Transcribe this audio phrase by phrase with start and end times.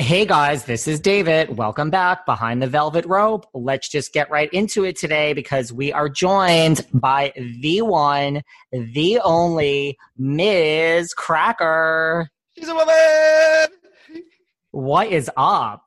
[0.00, 1.58] Hey guys, this is David.
[1.58, 3.46] Welcome back behind the velvet rope.
[3.52, 8.40] Let's just get right into it today because we are joined by the one,
[8.72, 12.30] the only Miz Cracker.
[12.56, 14.24] She's a woman.
[14.70, 15.86] What is up?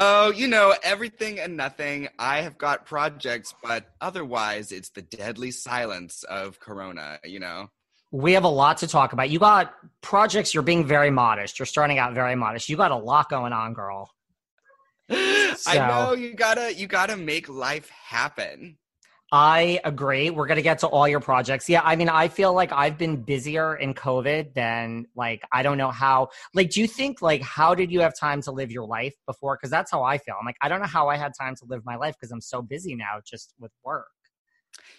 [0.00, 2.08] Oh, you know, everything and nothing.
[2.18, 7.70] I have got projects, but otherwise, it's the deadly silence of Corona, you know?
[8.12, 9.30] We have a lot to talk about.
[9.30, 11.58] You got projects, you're being very modest.
[11.58, 12.68] You're starting out very modest.
[12.68, 14.10] You got a lot going on, girl.
[15.10, 18.78] I know you gotta you gotta make life happen.
[19.32, 20.30] I agree.
[20.30, 21.68] We're going to get to all your projects.
[21.68, 25.78] Yeah, I mean, I feel like I've been busier in COVID than like I don't
[25.78, 26.30] know how.
[26.52, 29.56] Like, do you think like how did you have time to live your life before?
[29.56, 30.34] Because that's how I feel.
[30.38, 32.40] I'm like, I don't know how I had time to live my life because I'm
[32.40, 34.08] so busy now just with work.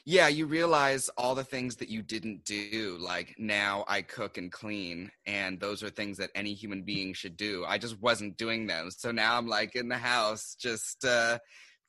[0.06, 2.97] Yeah, you realize all the things that you didn't do.
[3.00, 7.38] Like now I cook and clean, and those are things that any human being should
[7.38, 7.66] do.
[7.68, 8.91] I just wasn't doing them.
[8.91, 11.40] So now I'm like in the house just uh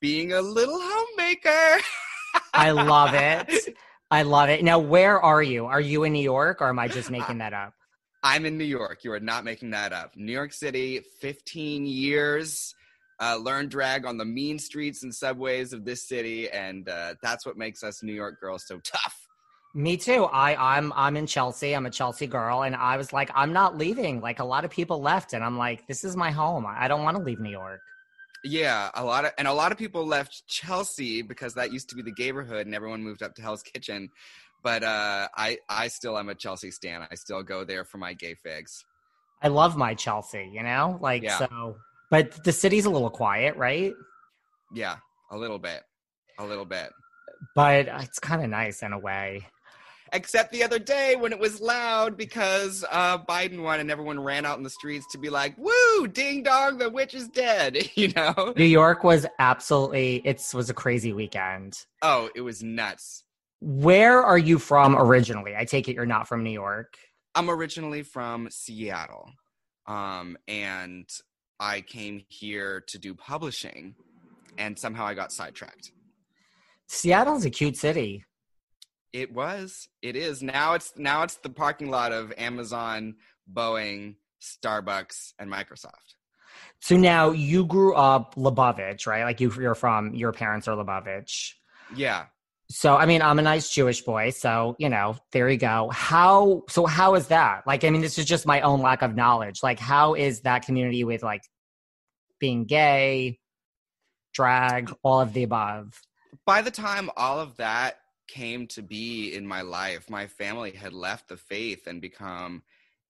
[0.01, 1.81] being a little homemaker.
[2.53, 3.75] I love it.
[4.11, 4.63] I love it.
[4.63, 5.65] Now, where are you?
[5.65, 7.73] Are you in New York, or am I just making that up?
[8.21, 9.03] I'm in New York.
[9.03, 10.15] You are not making that up.
[10.15, 12.75] New York City, 15 years.
[13.19, 17.45] Uh, learn drag on the mean streets and subways of this city, and uh, that's
[17.45, 19.27] what makes us New York girls so tough.
[19.75, 20.25] Me too.
[20.25, 21.75] I I'm I'm in Chelsea.
[21.75, 24.21] I'm a Chelsea girl, and I was like, I'm not leaving.
[24.21, 26.65] Like a lot of people left, and I'm like, this is my home.
[26.67, 27.81] I don't want to leave New York.
[28.43, 31.95] Yeah, a lot of and a lot of people left Chelsea because that used to
[31.95, 34.09] be the neighborhood, and everyone moved up to Hell's Kitchen.
[34.61, 37.07] But uh, I I still am a Chelsea stan.
[37.09, 38.85] I still go there for my gay figs.
[39.41, 40.51] I love my Chelsea.
[40.53, 41.39] You know, like Yeah.
[41.39, 41.77] so.
[42.13, 43.91] But the city's a little quiet, right?
[44.71, 44.97] Yeah,
[45.31, 45.81] a little bit,
[46.37, 46.91] a little bit.
[47.55, 49.47] But it's kind of nice in a way.
[50.11, 54.45] Except the other day when it was loud because uh, Biden won and everyone ran
[54.45, 58.09] out in the streets to be like, "Woo, ding dong, the witch is dead," you
[58.09, 58.53] know.
[58.55, 60.17] New York was absolutely.
[60.17, 61.79] It was a crazy weekend.
[62.03, 63.23] Oh, it was nuts.
[63.59, 65.55] Where are you from originally?
[65.55, 66.95] I take it you're not from New York.
[67.33, 69.31] I'm originally from Seattle,
[69.87, 71.09] um, and
[71.63, 73.95] I came here to do publishing,
[74.57, 75.93] and somehow I got sidetracked.
[76.87, 78.25] Seattle's a cute city.
[79.13, 79.87] It was.
[80.01, 80.43] It is.
[80.43, 83.15] Now it's now it's the parking lot of Amazon,
[83.51, 86.15] Boeing, Starbucks, and Microsoft.
[86.81, 89.23] So now you grew up Lubavitch, right?
[89.23, 91.53] Like you, you're from your parents are Lubavitch.
[91.95, 92.25] Yeah.
[92.69, 95.89] So I mean, I'm a nice Jewish boy, so you know, there you go.
[95.93, 96.85] How so?
[96.85, 97.65] How is that?
[97.65, 99.63] Like, I mean, this is just my own lack of knowledge.
[99.63, 101.43] Like, how is that community with like
[102.43, 103.39] being gay,
[104.33, 105.97] drag, all of the above?
[106.45, 110.09] By the time all of that came to be in my life.
[110.09, 112.61] My family had left the faith and become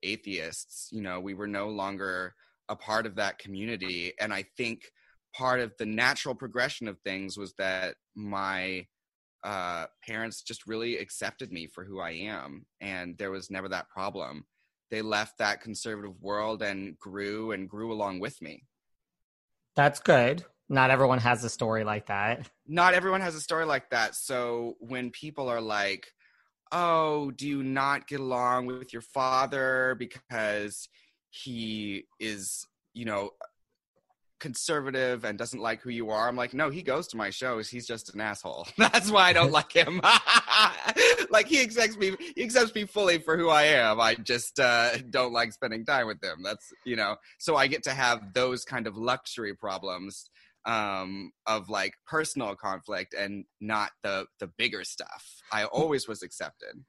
[0.03, 0.89] atheists.
[0.91, 2.35] You know, we were no longer
[2.69, 4.13] a part of that community.
[4.19, 4.83] And I think
[5.35, 8.85] part of the natural progression of things was that my
[9.43, 12.67] uh, parents just really accepted me for who I am.
[12.81, 14.45] And there was never that problem.
[14.91, 18.67] They left that conservative world and grew and grew along with me.
[19.75, 20.45] That's good.
[20.69, 22.49] Not everyone has a story like that.
[22.67, 24.15] Not everyone has a story like that.
[24.15, 26.07] So when people are like,
[26.71, 30.87] oh, do you not get along with your father because
[31.29, 33.31] he is, you know,
[34.43, 36.27] conservative and doesn't like who you are.
[36.27, 37.69] I'm like, no, he goes to my shows.
[37.69, 38.67] He's just an asshole.
[38.77, 40.01] That's why I don't like him.
[41.29, 44.01] like he accepts me, he accepts me fully for who I am.
[44.01, 46.43] I just uh, don't like spending time with him.
[46.43, 47.15] That's you know.
[47.39, 50.29] So I get to have those kind of luxury problems
[50.65, 55.25] um, of like personal conflict and not the the bigger stuff.
[55.53, 56.83] I always was accepted.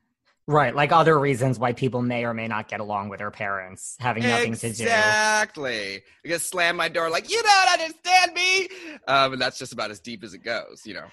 [0.47, 3.97] Right, like other reasons why people may or may not get along with their parents,
[3.99, 4.71] having nothing exactly.
[4.71, 4.83] to do.
[4.85, 6.03] Exactly.
[6.25, 8.69] I just slam my door like, you don't understand me.
[9.09, 11.07] Um, and that's just about as deep as it goes, you know.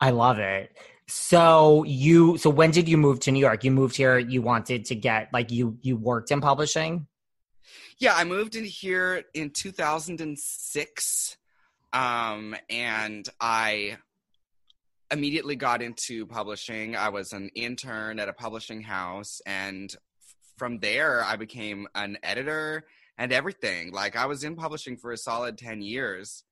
[0.00, 0.76] I love it.
[1.08, 3.64] So you, so when did you move to New York?
[3.64, 4.18] You moved here.
[4.18, 7.06] You wanted to get like you you worked in publishing.
[7.98, 11.36] Yeah, I moved in here in 2006,
[11.92, 13.98] um, and I
[15.10, 16.96] immediately got into publishing.
[16.96, 19.94] I was an intern at a publishing house, and
[20.56, 22.86] from there, I became an editor
[23.18, 23.92] and everything.
[23.92, 26.44] Like, I was in publishing for a solid 10 years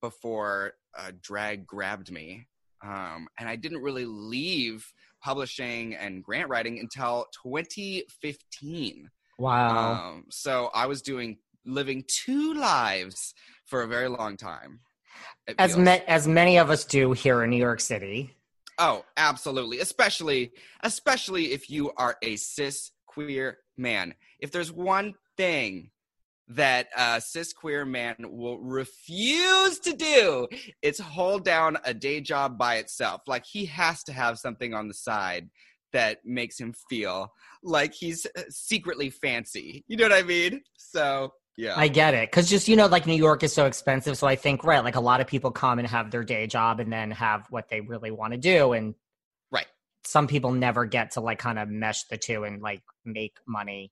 [0.00, 2.46] before uh, drag grabbed me.
[2.84, 4.86] Um, and I didn't really leave
[5.22, 9.10] publishing and grant writing until 2015.
[9.38, 9.92] Wow.
[9.92, 13.34] Um, so I was doing living two lives
[13.66, 14.80] for a very long time
[15.58, 18.36] as ma- as many of us do here in New York City.
[18.78, 19.80] Oh, absolutely.
[19.80, 24.14] Especially especially if you are a cis queer man.
[24.40, 25.90] If there's one thing
[26.48, 30.48] that a cis queer man will refuse to do,
[30.82, 33.22] it's hold down a day job by itself.
[33.26, 35.50] Like he has to have something on the side
[35.92, 37.32] that makes him feel
[37.62, 39.84] like he's uh, secretly fancy.
[39.88, 40.62] You know what I mean?
[40.76, 41.74] So yeah.
[41.76, 42.30] I get it.
[42.30, 44.16] Cause just, you know, like New York is so expensive.
[44.16, 46.78] So I think, right, like a lot of people come and have their day job
[46.78, 48.72] and then have what they really want to do.
[48.74, 48.94] And
[49.50, 49.66] right.
[50.04, 53.90] Some people never get to like kind of mesh the two and like make money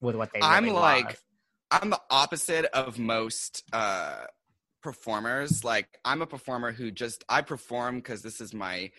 [0.00, 1.22] with what they really I'm like, love.
[1.70, 4.24] I'm the opposite of most uh
[4.82, 5.62] performers.
[5.62, 8.90] Like I'm a performer who just I perform because this is my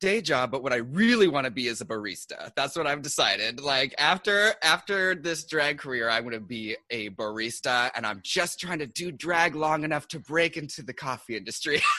[0.00, 2.50] day job but what i really want to be is a barista.
[2.54, 3.60] That's what i've decided.
[3.60, 8.60] Like after after this drag career i'm going to be a barista and i'm just
[8.60, 11.82] trying to do drag long enough to break into the coffee industry.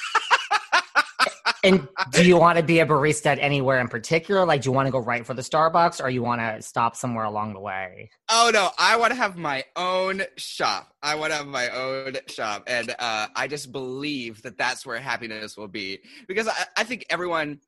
[1.63, 4.45] And do you want to be a barista at anywhere in particular?
[4.45, 6.95] Like do you want to go right for the starbucks or you want to stop
[6.95, 8.09] somewhere along the way?
[8.29, 10.93] Oh no i want to have my own shop.
[11.01, 14.99] I want to have my own shop and uh, i just believe that that's where
[14.99, 15.99] happiness will be.
[16.27, 17.59] Because I, I think everyone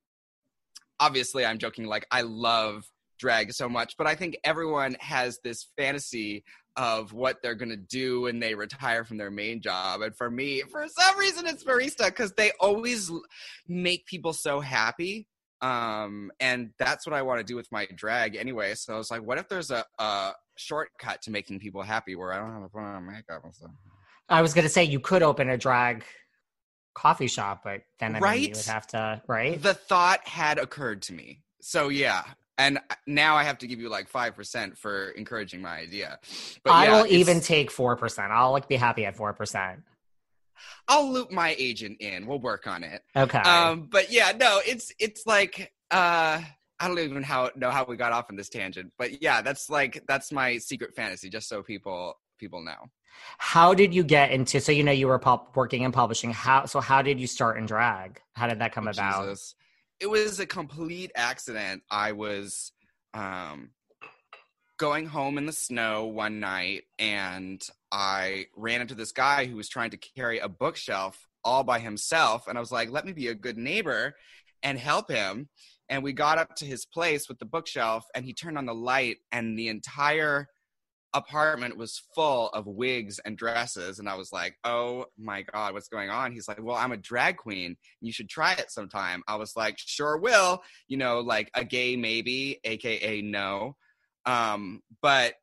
[1.01, 2.85] obviously I'm joking like I love
[3.19, 6.45] drag so much, but I think everyone has this fantasy
[6.77, 10.01] of what they're going to do when they retire from their main job.
[10.01, 13.11] And for me, for some reason it's barista cuz they always
[13.67, 15.27] make people so happy.
[15.61, 18.75] Um and that's what I want to do with my drag anyway.
[18.75, 22.31] So I was like what if there's a, a shortcut to making people happy where
[22.31, 23.71] I don't have to put on makeup and stuff.
[24.29, 26.05] I was going to say you could open a drag
[26.93, 28.39] coffee shop, but then I right?
[28.39, 29.61] mean, you would have to, right?
[29.61, 31.41] The thought had occurred to me.
[31.61, 32.23] So yeah.
[32.57, 36.19] And now I have to give you like 5% for encouraging my idea.
[36.63, 38.29] But I yeah, will even take 4%.
[38.29, 39.81] I'll like be happy at 4%.
[40.87, 42.27] I'll loop my agent in.
[42.27, 43.01] We'll work on it.
[43.15, 43.39] Okay.
[43.39, 46.41] Um, but yeah, no, it's it's like uh
[46.79, 48.91] I don't even how know how we got off on this tangent.
[48.97, 52.89] But yeah, that's like that's my secret fantasy, just so people people know.
[53.37, 54.61] How did you get into?
[54.61, 56.31] So you know you were pub- working in publishing.
[56.31, 56.79] How so?
[56.79, 58.21] How did you start in drag?
[58.33, 59.23] How did that come oh, about?
[59.23, 59.55] Jesus.
[59.99, 61.83] It was a complete accident.
[61.89, 62.71] I was
[63.13, 63.71] um,
[64.77, 69.69] going home in the snow one night, and I ran into this guy who was
[69.69, 72.47] trying to carry a bookshelf all by himself.
[72.47, 74.15] And I was like, "Let me be a good neighbor
[74.63, 75.49] and help him."
[75.89, 78.73] And we got up to his place with the bookshelf, and he turned on the
[78.73, 80.47] light, and the entire
[81.13, 85.89] apartment was full of wigs and dresses and i was like oh my god what's
[85.89, 89.35] going on he's like well i'm a drag queen you should try it sometime i
[89.35, 93.75] was like sure will you know like a gay maybe aka no
[94.25, 95.33] um but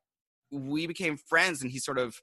[0.51, 2.15] we became friends and he sort of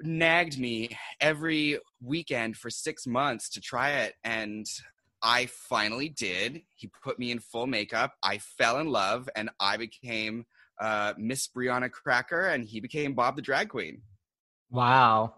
[0.00, 0.88] nagged me
[1.20, 4.66] every weekend for six months to try it and
[5.26, 6.60] I finally did.
[6.76, 8.12] He put me in full makeup.
[8.22, 10.44] I fell in love, and I became
[10.80, 14.02] uh, Miss Brianna Cracker, and he became Bob the drag queen.
[14.70, 15.34] Wow.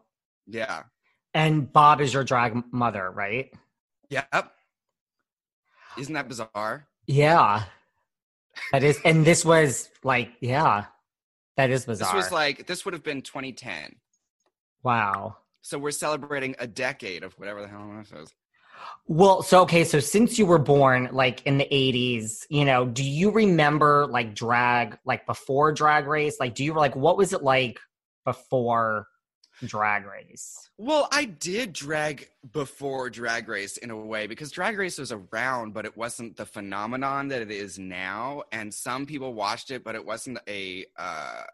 [0.47, 0.85] Yeah.
[1.35, 3.53] And Bob is your drag mother, right?
[4.09, 4.53] Yep.
[5.99, 6.87] Isn't that bizarre?
[7.07, 7.65] Yeah.
[8.73, 10.87] That is, and this was like, yeah,
[11.57, 12.15] that is bizarre.
[12.15, 13.97] This was like, this would have been 2010.
[14.83, 15.37] wow.
[15.63, 18.33] So we're celebrating a decade of whatever the hell this is.
[19.07, 23.05] Well, so okay, so since you were born like in the 80s, you know, do
[23.05, 26.39] you remember like drag like before drag race?
[26.41, 27.79] Like do you like what was it like
[28.25, 29.07] before
[29.65, 30.67] drag race?
[30.79, 35.73] Well, I did drag before Drag Race in a way because Drag Race was around,
[35.73, 38.43] but it wasn't the phenomenon that it is now.
[38.53, 41.45] And some people watched it, but it wasn't a, uh,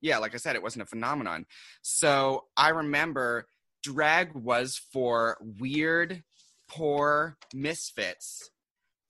[0.00, 1.46] yeah, like I said, it wasn't a phenomenon.
[1.82, 3.48] So I remember
[3.82, 6.22] drag was for weird,
[6.72, 8.50] poor misfits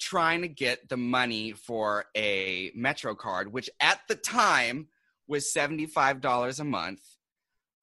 [0.01, 4.89] trying to get the money for a Metro card, which at the time
[5.29, 7.01] was $75 a month.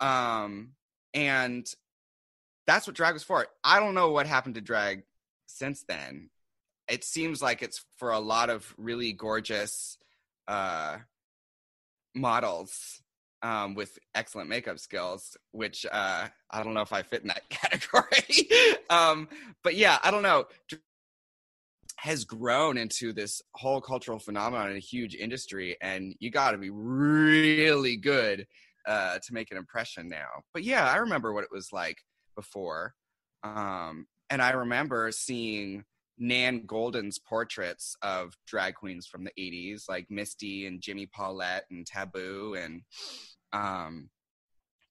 [0.02, 0.72] Um,
[1.14, 1.66] and
[2.68, 3.48] that's what drag was for.
[3.64, 5.04] I don't know what happened to drag
[5.48, 6.30] since then.
[6.90, 9.98] It seems like it's for a lot of really gorgeous
[10.48, 10.98] uh,
[12.14, 13.02] models
[13.42, 17.50] um, with excellent makeup skills, which uh, I don't know if I fit in that
[17.50, 18.50] category.
[18.90, 19.28] um,
[19.64, 20.46] but yeah, I don't know.
[21.98, 26.58] Has grown into this whole cultural phenomenon and a huge industry, and you got to
[26.58, 28.48] be really good
[28.88, 30.44] uh, to make an impression now.
[30.54, 31.98] But yeah, I remember what it was like
[32.38, 32.94] before,
[33.44, 35.84] um, and I remember seeing
[36.20, 41.86] Nan Goldin's portraits of drag queens from the '80s, like Misty and Jimmy Paulette and
[41.86, 42.82] Taboo, and
[43.54, 44.10] um,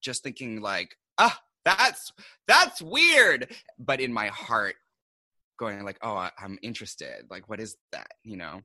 [0.01, 2.13] just thinking like, ah, that's
[2.47, 4.77] that's weird, but in my heart,
[5.59, 7.27] going like, oh, I, I'm interested.
[7.31, 8.13] Like, what is that?
[8.25, 8.63] You know?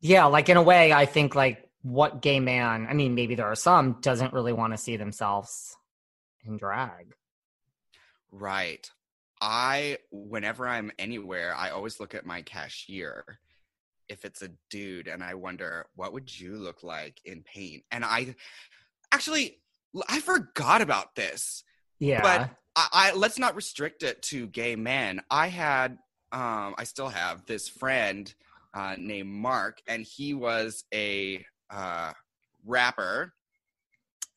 [0.00, 3.46] Yeah, like in a way, I think like what gay man, I mean, maybe there
[3.46, 5.76] are some, doesn't really want to see themselves
[6.44, 7.14] in drag.
[8.30, 8.90] Right.
[9.40, 13.38] I, whenever I'm anywhere, I always look at my cashier
[14.08, 17.84] if it's a dude and I wonder, what would you look like in paint?
[17.90, 18.36] And I
[19.12, 19.58] actually,
[20.08, 21.64] I forgot about this.
[21.98, 22.22] Yeah.
[22.22, 25.22] But I, I let's not restrict it to gay men.
[25.30, 25.98] I had,
[26.32, 28.32] um, I still have this friend
[28.74, 32.12] uh, named Mark, and he was a uh,
[32.64, 33.32] rapper,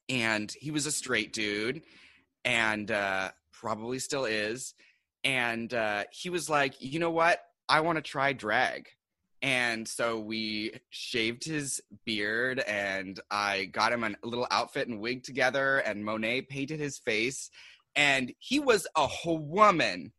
[0.07, 1.81] and he was a straight dude,
[2.45, 4.73] and uh, probably still is.
[5.29, 7.39] And uh, he was like, you know what?
[7.69, 8.87] I want to try drag.
[9.43, 15.23] And so we shaved his beard, and I got him a little outfit and wig
[15.23, 17.51] together, and Monet painted his face.
[17.95, 20.13] And he was a woman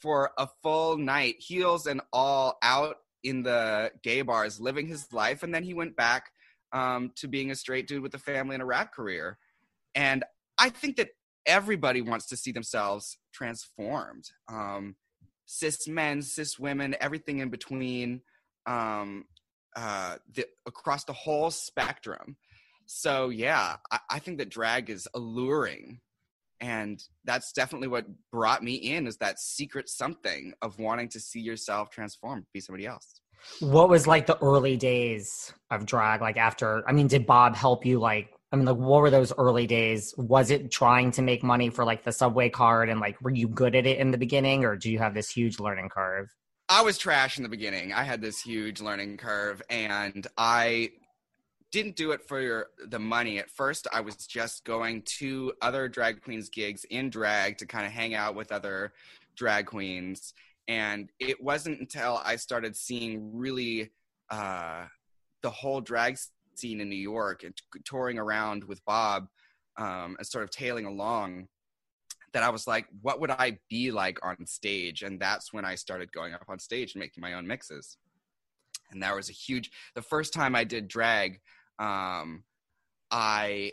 [0.00, 5.42] for a full night, heels and all, out in the gay bars, living his life.
[5.42, 6.30] And then he went back
[6.72, 9.36] um, to being a straight dude with a family and a rap career.
[9.94, 10.24] And
[10.56, 11.10] I think that
[11.46, 14.24] everybody wants to see themselves transformed.
[14.48, 14.96] Um,
[15.46, 18.22] cis men, cis women, everything in between,
[18.66, 19.24] um,
[19.76, 22.36] uh, the, across the whole spectrum.
[22.86, 26.00] So yeah, I, I think that drag is alluring,
[26.60, 31.40] and that's definitely what brought me in is that secret something of wanting to see
[31.40, 33.20] yourself transform, be somebody else.
[33.60, 36.20] What was like the early days of drag?
[36.20, 37.98] Like after, I mean, did Bob help you?
[37.98, 40.14] Like, I mean, like, what were those early days?
[40.16, 43.48] Was it trying to make money for like the subway card, and like, were you
[43.48, 46.28] good at it in the beginning, or do you have this huge learning curve?
[46.68, 47.92] I was trash in the beginning.
[47.92, 50.90] I had this huge learning curve, and I
[51.72, 53.40] didn't do it for the money.
[53.40, 57.84] At first, I was just going to other drag queens gigs in drag to kind
[57.84, 58.92] of hang out with other
[59.36, 60.32] drag queens
[60.68, 63.90] and it wasn't until I started seeing really
[64.30, 64.84] uh,
[65.42, 66.16] the whole drag
[66.58, 69.28] scene in New York and touring around with Bob
[69.76, 71.48] um, and sort of tailing along
[72.32, 75.02] that I was like, what would I be like on stage?
[75.02, 77.96] And that's when I started going up on stage and making my own mixes.
[78.90, 81.40] And that was a huge, the first time I did drag,
[81.78, 82.44] um,
[83.10, 83.72] I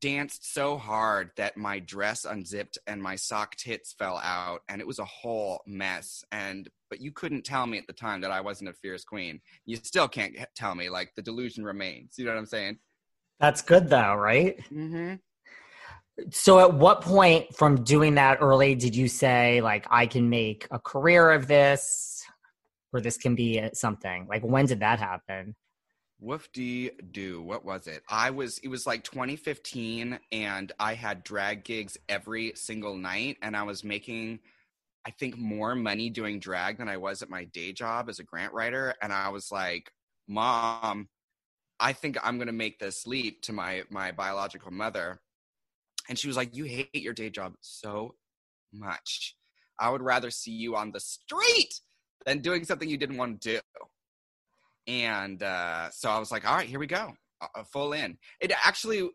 [0.00, 4.86] danced so hard that my dress unzipped and my sock tits fell out and it
[4.86, 8.40] was a whole mess and but you couldn't tell me at the time that I
[8.40, 9.40] wasn't a fierce queen.
[9.66, 12.14] You still can't tell me like the delusion remains.
[12.16, 12.78] You know what I'm saying?
[13.40, 14.58] That's good though, right?
[14.72, 15.14] Mm-hmm.
[16.30, 20.68] So at what point from doing that early did you say like I can make
[20.70, 22.24] a career of this
[22.92, 24.26] or this can be something?
[24.28, 25.56] Like when did that happen?
[26.24, 27.42] Woofdy do.
[27.42, 28.02] What was it?
[28.08, 33.56] I was, it was like 2015, and I had drag gigs every single night, and
[33.56, 34.40] I was making
[35.06, 38.24] I think, more money doing drag than I was at my day job as a
[38.24, 38.94] grant writer.
[39.02, 39.92] And I was like,
[40.26, 41.08] Mom,
[41.78, 45.20] I think I'm gonna make this leap to my my biological mother.
[46.08, 48.14] And she was like, You hate your day job so
[48.72, 49.36] much.
[49.78, 51.80] I would rather see you on the street
[52.24, 53.60] than doing something you didn't want to do.
[54.86, 58.18] And uh, so I was like, all right, here we go, uh, full in.
[58.40, 59.08] It actually,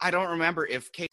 [0.00, 1.08] I don't remember if Kate.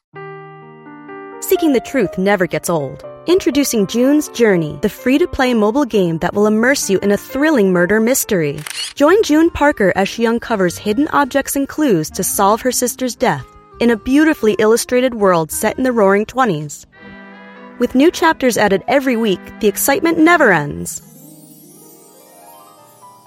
[1.41, 3.03] Seeking the truth never gets old.
[3.27, 7.17] Introducing June's Journey, the free to play mobile game that will immerse you in a
[7.17, 8.59] thrilling murder mystery.
[8.95, 13.45] Join June Parker as she uncovers hidden objects and clues to solve her sister's death
[13.79, 16.85] in a beautifully illustrated world set in the roaring 20s.
[17.79, 21.01] With new chapters added every week, the excitement never ends.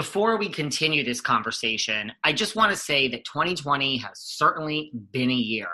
[0.00, 5.30] Before we continue this conversation, I just want to say that 2020 has certainly been
[5.30, 5.68] a year.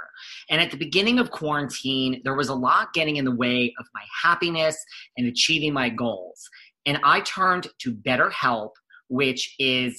[0.50, 3.86] And at the beginning of quarantine, there was a lot getting in the way of
[3.94, 4.76] my happiness
[5.16, 6.42] and achieving my goals.
[6.86, 8.70] And I turned to BetterHelp,
[9.08, 9.96] which is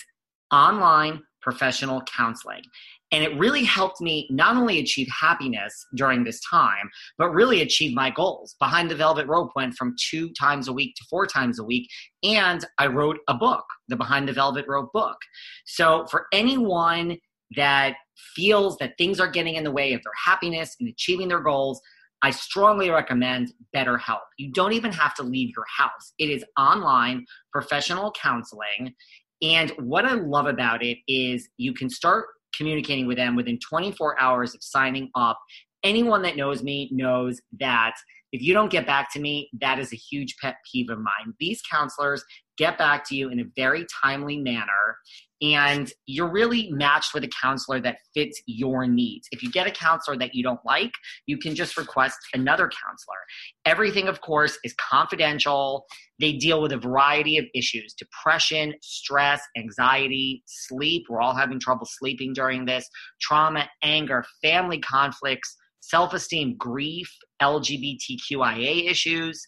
[0.52, 2.64] online professional counseling.
[3.12, 7.96] And it really helped me not only achieve happiness during this time, but really achieve
[7.96, 8.56] my goals.
[8.60, 11.90] Behind the Velvet Rope went from two times a week to four times a week.
[12.24, 15.18] And I wrote a book, the Behind the Velvet Rope book.
[15.66, 17.18] So for anyone
[17.56, 17.96] that
[18.36, 21.82] feels that things are getting in the way of their happiness and achieving their goals,
[22.24, 24.22] I strongly recommend BetterHelp.
[24.38, 26.14] You don't even have to leave your house.
[26.18, 28.96] It is online professional counseling.
[29.42, 34.22] And what I love about it is you can start communicating with them within 24
[34.22, 35.40] hours of signing up.
[35.84, 37.94] Anyone that knows me knows that
[38.32, 41.34] If you don't get back to me, that is a huge pet peeve of mine.
[41.40, 42.24] These counselors
[42.58, 44.98] get back to you in a very timely manner
[45.42, 49.28] and you're really matched with a counselor that fits your needs.
[49.32, 50.92] If you get a counselor that you don't like,
[51.28, 53.18] you can just request another counselor.
[53.66, 55.86] Everything, of course, is confidential.
[56.20, 61.06] They deal with a variety of issues depression, stress, anxiety, sleep.
[61.08, 62.90] We're all having trouble sleeping during this,
[63.22, 67.10] trauma, anger, family conflicts, self esteem, grief,
[67.42, 69.46] LGBTQIA issues.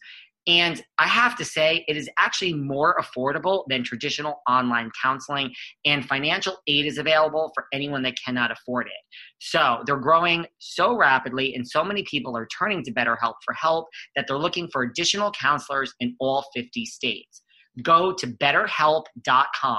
[0.50, 5.54] And I have to say, it is actually more affordable than traditional online counseling,
[5.86, 9.18] and financial aid is available for anyone that cannot afford it.
[9.40, 13.90] So they're growing so rapidly, and so many people are turning to BetterHelp for help
[14.16, 17.44] that they're looking for additional counselors in all 50 states.
[17.84, 19.78] Go to betterhelp.com.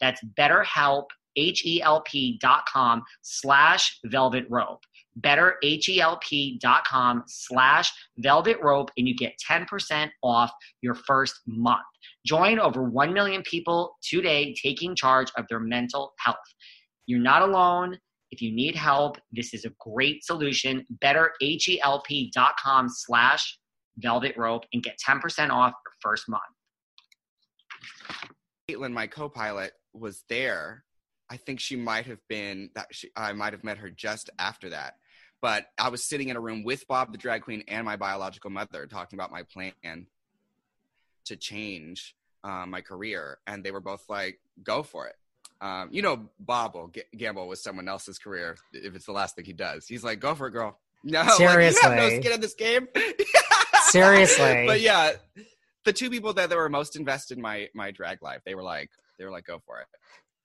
[0.00, 4.84] That's betterhelp, H-E-L-P dot com slash velvet rope
[5.20, 11.82] betterhelp.com slash velvet rope and you get 10% off your first month.
[12.26, 16.36] Join over 1 million people today taking charge of their mental health.
[17.06, 17.98] You're not alone.
[18.30, 20.86] If you need help, this is a great solution.
[21.04, 23.58] Betterhelp.com slash
[23.98, 26.42] velvet rope and get 10% off your first month.
[28.70, 30.84] Caitlin, my co-pilot, was there.
[31.32, 34.70] I think she might have been that she, I might have met her just after
[34.70, 34.94] that
[35.42, 38.48] but I was sitting in a room with Bob, the drag queen, and my biological
[38.48, 40.06] mother talking about my plan
[41.24, 42.14] to change
[42.44, 43.38] uh, my career.
[43.48, 45.16] And they were both like, go for it.
[45.60, 49.34] Um, you know, Bob will g- gamble with someone else's career if it's the last
[49.34, 49.86] thing he does.
[49.86, 50.78] He's like, go for it, girl.
[51.02, 51.80] No, seriously.
[51.88, 52.88] Like, you have no skin in this game.
[53.88, 54.64] seriously.
[54.66, 55.12] But yeah,
[55.84, 58.62] the two people that, that were most invested in my, my drag life, they were
[58.62, 59.86] like, they were like, go for it.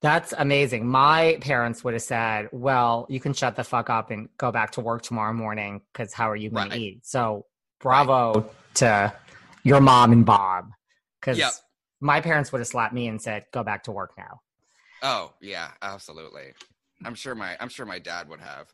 [0.02, 0.88] That's amazing.
[0.88, 4.72] My parents would have said, "Well, you can shut the fuck up and go back
[4.72, 6.76] to work tomorrow morning because how are you going right.
[6.76, 7.46] to eat?" So,
[7.80, 8.52] bravo right.
[8.76, 9.14] to
[9.64, 10.70] your mom and Bob
[11.20, 11.52] because yep.
[12.00, 14.42] my parents would have slapped me and said, "Go back to work now."
[15.02, 16.54] Oh yeah, absolutely.
[17.04, 18.68] I'm sure my I'm sure my dad would have.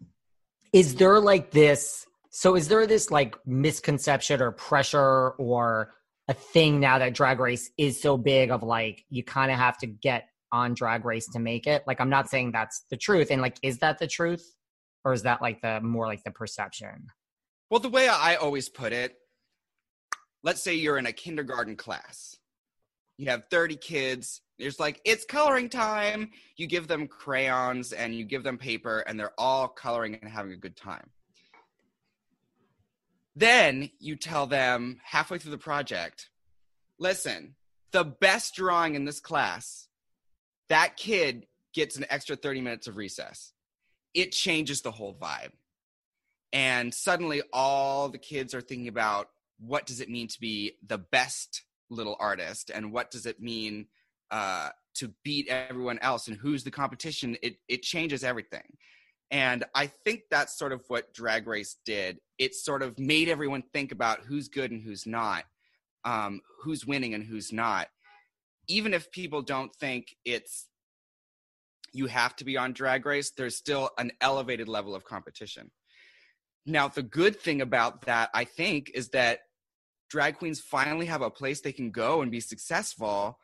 [0.73, 2.05] Is there like this?
[2.31, 5.93] So, is there this like misconception or pressure or
[6.27, 9.77] a thing now that Drag Race is so big of like you kind of have
[9.79, 11.83] to get on drag race to make it.
[11.85, 14.55] Like i'm not saying that's the truth and like is that the truth?
[15.03, 17.07] Or is that like the more like the perception?
[17.69, 19.17] Well the way i always put it
[20.43, 22.37] let's say you're in a kindergarten class.
[23.17, 24.41] You have 30 kids.
[24.59, 26.31] There's like it's coloring time.
[26.55, 30.53] You give them crayons and you give them paper and they're all coloring and having
[30.53, 31.09] a good time.
[33.35, 36.29] Then you tell them halfway through the project
[36.99, 37.55] listen
[37.91, 39.87] the best drawing in this class
[40.69, 43.51] that kid gets an extra 30 minutes of recess.
[44.13, 45.51] It changes the whole vibe.
[46.51, 50.99] And suddenly all the kids are thinking about what does it mean to be the
[50.99, 53.87] best little artist and what does it mean
[54.29, 57.37] uh, to beat everyone else and who's the competition.
[57.41, 58.77] It, it changes everything.
[59.31, 62.19] And I think that's sort of what Drag Race did.
[62.37, 65.43] It sort of made everyone think about who's good and who's not,
[66.05, 67.87] um, who's winning and who's not
[68.67, 70.67] even if people don't think it's
[71.91, 75.71] you have to be on drag race there's still an elevated level of competition.
[76.65, 79.39] Now the good thing about that i think is that
[80.09, 83.39] drag queens finally have a place they can go and be successful.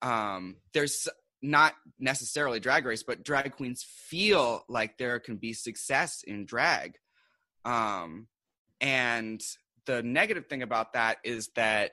[0.00, 1.08] Um, there's
[1.42, 6.96] not necessarily drag race but drag queens feel like there can be success in drag.
[7.64, 8.28] Um,
[8.80, 9.42] and
[9.86, 11.92] the negative thing about that is that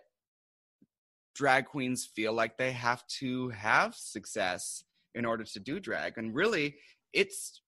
[1.34, 6.18] drag queens feel like they have to have success in order to do drag.
[6.18, 6.76] And really,
[7.14, 7.62] it's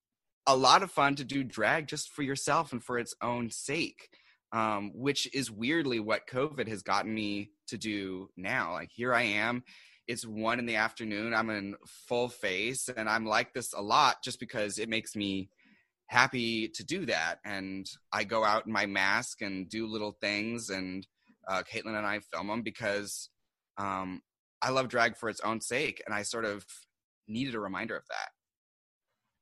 [0.46, 4.10] a lot of fun to do drag just for yourself and for its own sake,
[4.52, 8.72] um, which is weirdly what COVID has gotten me to do now.
[8.72, 9.64] Like, here I am.
[10.06, 11.32] It's one in the afternoon.
[11.32, 15.48] I'm in full face, and I'm like this a lot just because it makes me
[16.08, 17.36] happy to do that.
[17.44, 21.06] And I go out in my mask and do little things, and
[21.48, 23.30] uh, Caitlin and I film them because
[23.78, 24.22] um,
[24.62, 26.64] I love drag for its own sake, and I sort of
[27.28, 28.28] needed a reminder of that.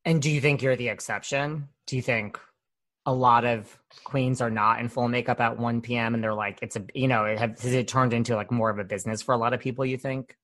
[0.04, 1.68] And do you think you're the exception?
[1.86, 2.38] Do you think
[3.06, 6.14] a lot of queens are not in full makeup at 1 p.m.
[6.14, 8.70] and they're like, it's a, you know, it have, has it turned into like more
[8.70, 9.84] of a business for a lot of people?
[9.84, 10.36] You think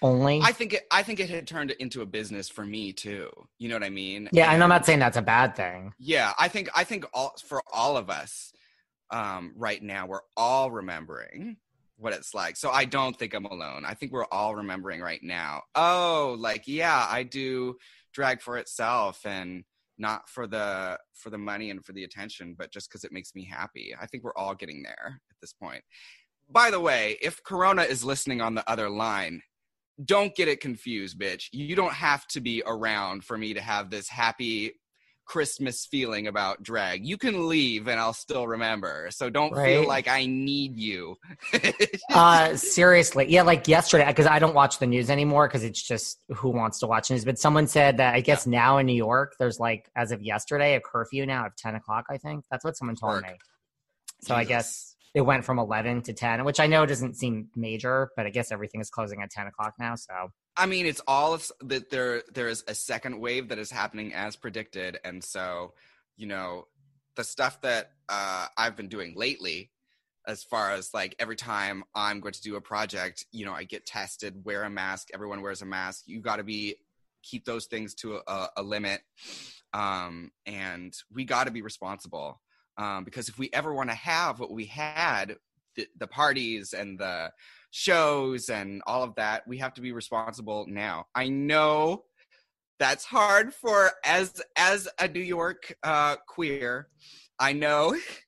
[0.00, 0.40] only?
[0.42, 3.30] I think it, I think it had turned into a business for me too.
[3.58, 4.28] You know what I mean?
[4.32, 5.92] Yeah, and, and I'm not saying that's a bad thing.
[5.98, 8.52] Yeah, I think I think all for all of us
[9.10, 11.56] um, right now, we're all remembering
[11.98, 12.56] what it's like.
[12.56, 13.84] So I don't think I'm alone.
[13.84, 15.62] I think we're all remembering right now.
[15.74, 17.76] Oh, like yeah, I do
[18.14, 19.64] drag for itself and
[19.98, 23.34] not for the for the money and for the attention, but just because it makes
[23.34, 23.94] me happy.
[24.00, 25.82] I think we're all getting there at this point.
[26.48, 29.42] By the way, if Corona is listening on the other line,
[30.04, 31.48] don't get it confused, bitch.
[31.52, 34.74] You don't have to be around for me to have this happy
[35.28, 37.06] Christmas feeling about drag.
[37.06, 39.08] You can leave and I'll still remember.
[39.10, 39.66] So don't right.
[39.66, 41.16] feel like I need you.
[42.10, 43.26] uh seriously.
[43.28, 46.78] Yeah, like yesterday because I don't watch the news anymore because it's just who wants
[46.80, 47.24] to watch news.
[47.24, 48.58] But someone said that I guess yeah.
[48.58, 52.06] now in New York there's like as of yesterday a curfew now of 10 o'clock,
[52.10, 52.44] I think.
[52.50, 53.24] That's what someone told Work.
[53.24, 53.34] me.
[54.22, 54.36] So Jesus.
[54.36, 58.26] I guess it went from 11 to 10, which I know doesn't seem major, but
[58.26, 59.94] I guess everything is closing at 10 o'clock now.
[59.94, 60.12] So
[60.58, 62.22] I mean, it's all that there.
[62.34, 65.74] There is a second wave that is happening as predicted, and so
[66.16, 66.66] you know
[67.14, 69.70] the stuff that uh, I've been doing lately,
[70.26, 73.62] as far as like every time I'm going to do a project, you know, I
[73.62, 75.08] get tested, wear a mask.
[75.14, 76.02] Everyone wears a mask.
[76.06, 76.74] You got to be
[77.22, 79.00] keep those things to a, a limit,
[79.72, 82.40] um, and we got to be responsible
[82.78, 85.36] um, because if we ever want to have what we had,
[85.76, 87.30] the, the parties and the
[87.70, 91.04] shows and all of that we have to be responsible now.
[91.14, 92.04] I know
[92.78, 96.88] that's hard for as as a new york uh queer
[97.40, 97.96] i know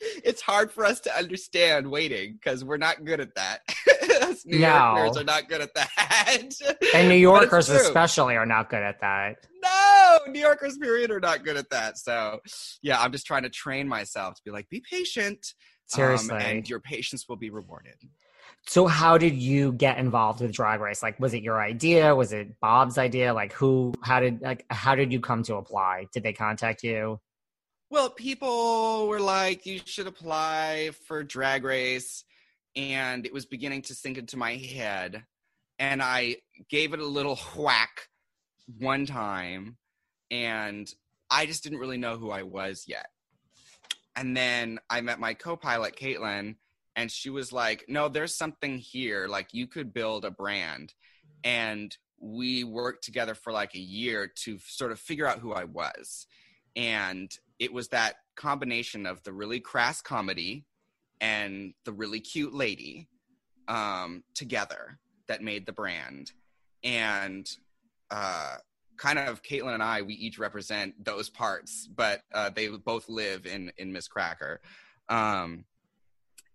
[0.00, 3.60] it's hard for us to understand waiting because we're not good at that.
[4.44, 4.94] New no.
[4.96, 6.52] yorkers are not good at that.
[6.94, 9.36] And new yorkers especially are not good at that.
[9.62, 11.98] No new yorkers period are not good at that.
[11.98, 12.38] So
[12.82, 15.54] yeah i'm just trying to train myself to be like be patient
[15.86, 17.96] seriously um, and your patience will be rewarded
[18.66, 21.02] so how did you get involved with drag race?
[21.02, 22.14] Like was it your idea?
[22.14, 23.32] Was it Bob's idea?
[23.32, 26.06] Like who how did like how did you come to apply?
[26.12, 27.20] Did they contact you?
[27.90, 32.24] Well, people were like you should apply for drag race
[32.76, 35.24] and it was beginning to sink into my head
[35.78, 36.36] and I
[36.68, 38.08] gave it a little whack
[38.78, 39.78] one time
[40.30, 40.92] and
[41.30, 43.06] I just didn't really know who I was yet.
[44.16, 46.56] And then I met my co-pilot Caitlin
[46.98, 50.92] and she was like no there's something here like you could build a brand.
[51.44, 55.62] And we worked together for like a year to sort of figure out who i
[55.62, 56.26] was.
[56.74, 57.30] And
[57.60, 60.64] it was that combination of the really crass comedy
[61.20, 63.08] and the really cute lady
[63.68, 66.32] um, together that made the brand.
[66.82, 67.48] And
[68.10, 68.56] uh,
[68.96, 73.46] kind of caitlin and i we each represent those parts but uh, they both live
[73.46, 74.60] in in miss cracker.
[75.08, 75.64] Um,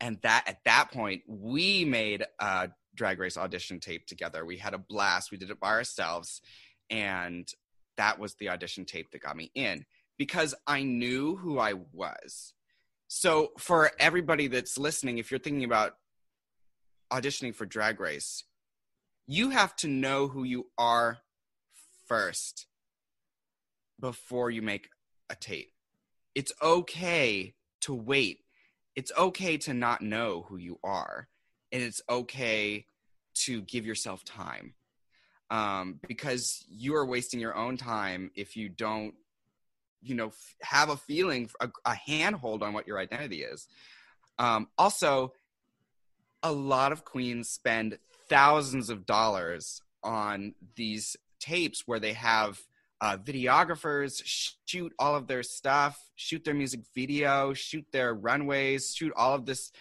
[0.04, 4.46] and that at that point we made a drag race audition tape together.
[4.46, 5.32] We had a blast.
[5.32, 6.42] We did it by ourselves.
[6.90, 7.48] And
[7.96, 9.86] that was the audition tape that got me in
[10.18, 12.54] because i knew who i was.
[13.08, 15.94] So for everybody that's listening if you're thinking about
[17.12, 18.44] auditioning for drag race
[19.26, 21.20] you have to know who you are
[22.08, 22.68] first
[24.02, 24.90] before you make
[25.30, 25.72] a tape.
[26.36, 28.43] It's okay to wait
[28.96, 31.28] it's okay to not know who you are
[31.72, 32.86] and it's okay
[33.34, 34.74] to give yourself time
[35.50, 39.14] um, because you are wasting your own time if you don't
[40.02, 43.68] you know f- have a feeling a, a handhold on what your identity is.
[44.38, 45.34] Um, also
[46.42, 52.60] a lot of queens spend thousands of dollars on these tapes where they have
[53.04, 54.22] uh, videographers
[54.66, 59.46] shoot all of their stuff, shoot their music video, shoot their runways, shoot all of
[59.46, 59.74] this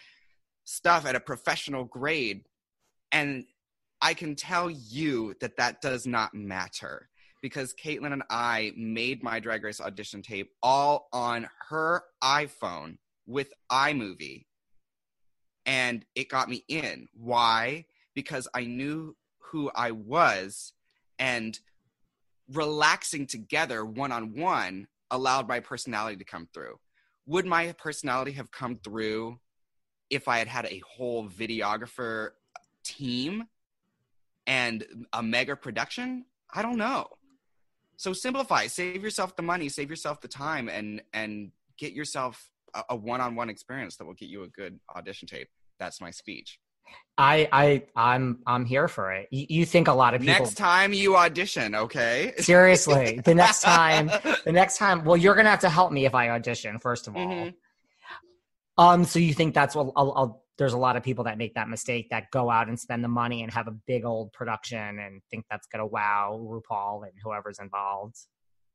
[0.64, 2.42] stuff at a professional grade.
[3.12, 3.44] And
[4.00, 7.08] I can tell you that that does not matter
[7.40, 13.52] because Caitlin and I made my Drag Race audition tape all on her iPhone with
[13.70, 14.46] iMovie.
[15.64, 17.06] And it got me in.
[17.14, 17.85] Why?
[18.16, 20.72] Because I knew who I was
[21.20, 21.56] and
[22.53, 26.79] relaxing together one on one allowed my personality to come through.
[27.27, 29.38] Would my personality have come through
[30.11, 32.31] if I had had a whole videographer
[32.85, 33.45] team
[34.47, 36.25] and a mega production?
[36.53, 37.07] I don't know.
[37.97, 42.51] So simplify, save yourself the money, save yourself the time and and get yourself
[42.88, 45.49] a, one-on-one experience that will get you a good audition tape.
[45.79, 46.59] That's my speech.
[47.18, 49.29] I I I'm I'm here for it.
[49.31, 52.33] You, you, think a lot of people Next time you audition, okay?
[52.38, 53.21] Seriously.
[53.23, 54.11] The next time
[54.45, 57.09] the next time well you're going to have to help me if I audition first
[57.09, 57.27] of all.
[57.27, 58.83] Mm-hmm.
[58.83, 61.55] Um so you think that's what I'll, I'll, there's a lot of people that make
[61.55, 64.99] that mistake that go out and spend the money and have a big old production
[64.99, 68.16] and think that's going to wow RuPaul and whoever's involved.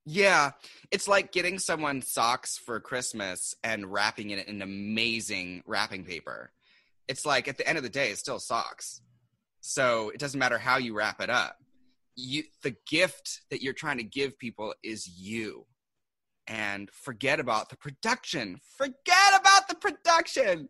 [0.06, 0.52] Yeah,
[0.90, 6.52] it's like getting someone socks for Christmas and wrapping it in amazing wrapping paper
[7.08, 9.02] it's like at the end of the day, it still socks.
[9.62, 11.58] So it doesn't matter how you wrap it up.
[12.16, 15.66] You, the gift that you're trying to give people is you.
[16.48, 18.60] and forget about the production.
[18.78, 20.70] Forget about the production.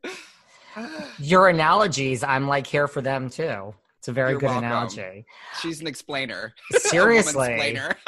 [1.20, 3.74] Your analogies, I'm like here for them too.
[4.00, 4.66] It's a very You're good welcome.
[4.66, 5.26] analogy.
[5.62, 6.54] She's an explainer.
[6.72, 7.36] Seriously.
[7.36, 7.96] woman-splainer.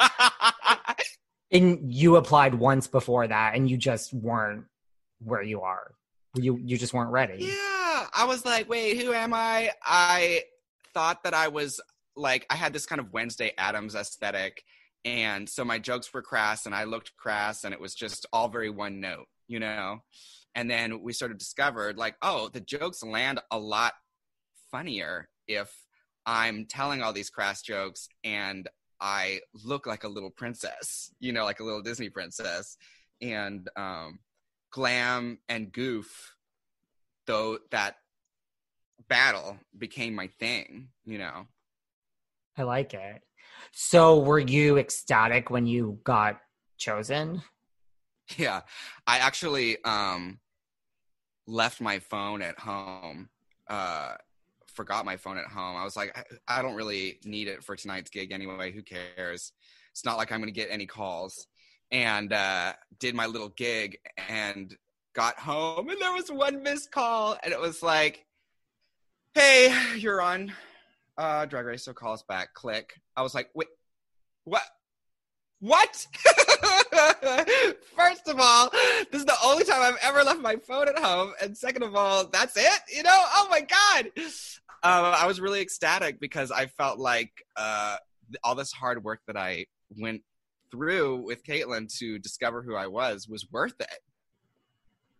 [1.52, 4.66] And you applied once before that and you just weren't
[5.18, 5.94] where you are.
[6.36, 7.44] You you just weren't ready.
[7.46, 7.69] Yeah,
[8.14, 9.70] I was like, wait, who am I?
[9.82, 10.42] I
[10.92, 11.80] thought that I was
[12.16, 14.64] like, I had this kind of Wednesday Addams aesthetic.
[15.04, 18.48] And so my jokes were crass and I looked crass and it was just all
[18.48, 20.02] very one note, you know?
[20.54, 23.94] And then we sort of discovered, like, oh, the jokes land a lot
[24.70, 25.72] funnier if
[26.26, 28.68] I'm telling all these crass jokes and
[29.00, 32.76] I look like a little princess, you know, like a little Disney princess.
[33.22, 34.18] And um,
[34.70, 36.34] glam and goof,
[37.30, 37.94] though that
[39.08, 41.46] battle became my thing, you know.
[42.58, 43.22] I like it.
[43.72, 46.40] So were you ecstatic when you got
[46.76, 47.42] chosen?
[48.36, 48.62] Yeah.
[49.06, 50.40] I actually um
[51.46, 53.28] left my phone at home.
[53.68, 54.14] Uh
[54.66, 55.76] forgot my phone at home.
[55.76, 58.72] I was like I, I don't really need it for tonight's gig anyway.
[58.72, 59.52] Who cares?
[59.92, 61.46] It's not like I'm going to get any calls.
[61.92, 64.76] And uh did my little gig and
[65.14, 68.24] got home and there was one missed call and it was like
[69.34, 70.52] hey, you're on
[71.18, 72.54] uh Drag Race so call us back.
[72.54, 72.94] Click.
[73.16, 73.68] I was like, "Wait.
[74.44, 74.62] What?
[75.60, 76.06] What?"
[77.96, 78.70] First of all,
[79.10, 81.94] this is the only time I've ever left my phone at home, and second of
[81.94, 82.80] all, that's it.
[82.94, 83.10] You know?
[83.12, 84.10] Oh my god!
[84.82, 87.96] Um, I was really ecstatic because I felt like uh,
[88.42, 89.66] all this hard work that I
[89.98, 90.22] went
[90.70, 93.98] through with Caitlin to discover who I was was worth it.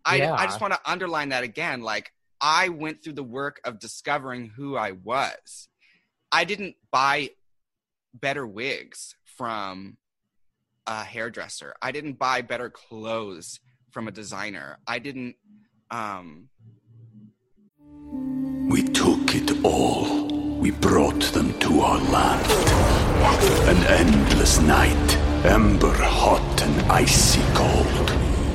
[0.04, 0.34] I, Yeah.
[0.34, 1.82] I just want to underline that again.
[1.82, 5.68] Like, I went through the work of discovering who I was.
[6.32, 7.30] I didn't buy
[8.14, 9.98] better wigs from
[10.86, 11.74] a hairdresser.
[11.82, 13.60] I didn't buy better clothes
[13.90, 14.78] from a designer.
[14.86, 15.36] I didn't
[15.90, 16.48] um
[18.70, 20.28] We took it all.
[20.60, 22.46] We brought them to our land.
[23.68, 28.19] An endless night, ember hot and icy cold.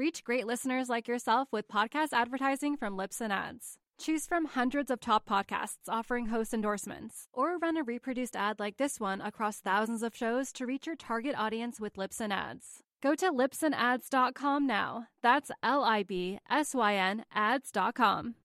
[0.00, 3.76] Reach great listeners like yourself with podcast advertising from Libsyn Ads.
[3.98, 8.78] Choose from hundreds of top podcasts offering host endorsements, or run a reproduced ad like
[8.78, 12.82] this one across thousands of shows to reach your target audience with Libsyn Ads.
[13.02, 15.04] Go to libsynads.com now.
[15.22, 18.36] That's L I B S Y N ads.com.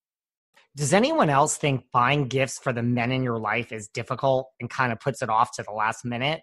[0.76, 4.70] Does anyone else think buying gifts for the men in your life is difficult and
[4.70, 6.42] kind of puts it off to the last minute?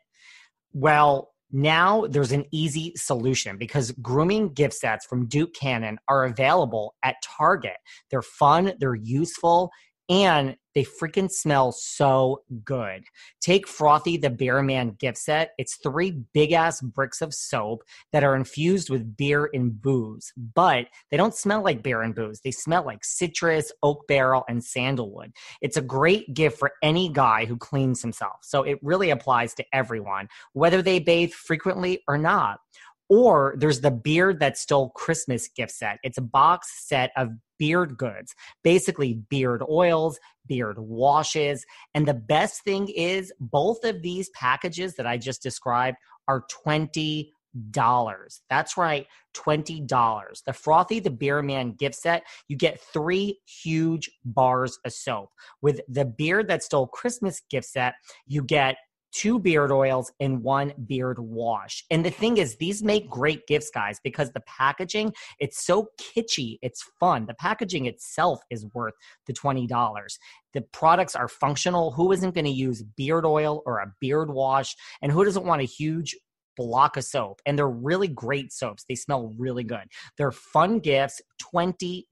[0.72, 6.94] Well, now there's an easy solution because grooming gift sets from Duke Cannon are available
[7.02, 7.76] at Target.
[8.10, 9.70] They're fun, they're useful,
[10.08, 13.04] and they freaking smell so good.
[13.40, 15.52] Take Frothy the Beer Man gift set.
[15.58, 20.86] It's three big ass bricks of soap that are infused with beer and booze, but
[21.10, 22.40] they don't smell like beer and booze.
[22.40, 25.32] They smell like citrus, oak barrel, and sandalwood.
[25.60, 28.38] It's a great gift for any guy who cleans himself.
[28.42, 32.60] So it really applies to everyone, whether they bathe frequently or not.
[33.08, 35.98] Or there's the Beard That Stole Christmas gift set.
[36.02, 37.28] It's a box set of
[37.62, 41.64] beard goods, basically beard oils, beard washes.
[41.94, 45.96] And the best thing is, both of these packages that I just described
[46.26, 47.32] are 20
[47.70, 48.40] dollars.
[48.48, 50.42] That's right, twenty dollars.
[50.44, 55.30] The Frothy the Beer Man gift set, you get three huge bars of soap.
[55.60, 57.94] With the Beard That Stole Christmas gift set,
[58.26, 58.76] you get
[59.12, 61.84] two beard oils, and one beard wash.
[61.90, 66.58] And the thing is, these make great gifts, guys, because the packaging, it's so kitschy,
[66.62, 67.26] it's fun.
[67.26, 68.94] The packaging itself is worth
[69.26, 70.18] the $20.
[70.54, 71.92] The products are functional.
[71.92, 74.74] Who isn't going to use beard oil or a beard wash?
[75.00, 76.16] And who doesn't want a huge
[76.56, 79.84] block of soap and they're really great soaps they smell really good
[80.18, 81.20] they're fun gifts
[81.54, 82.04] $20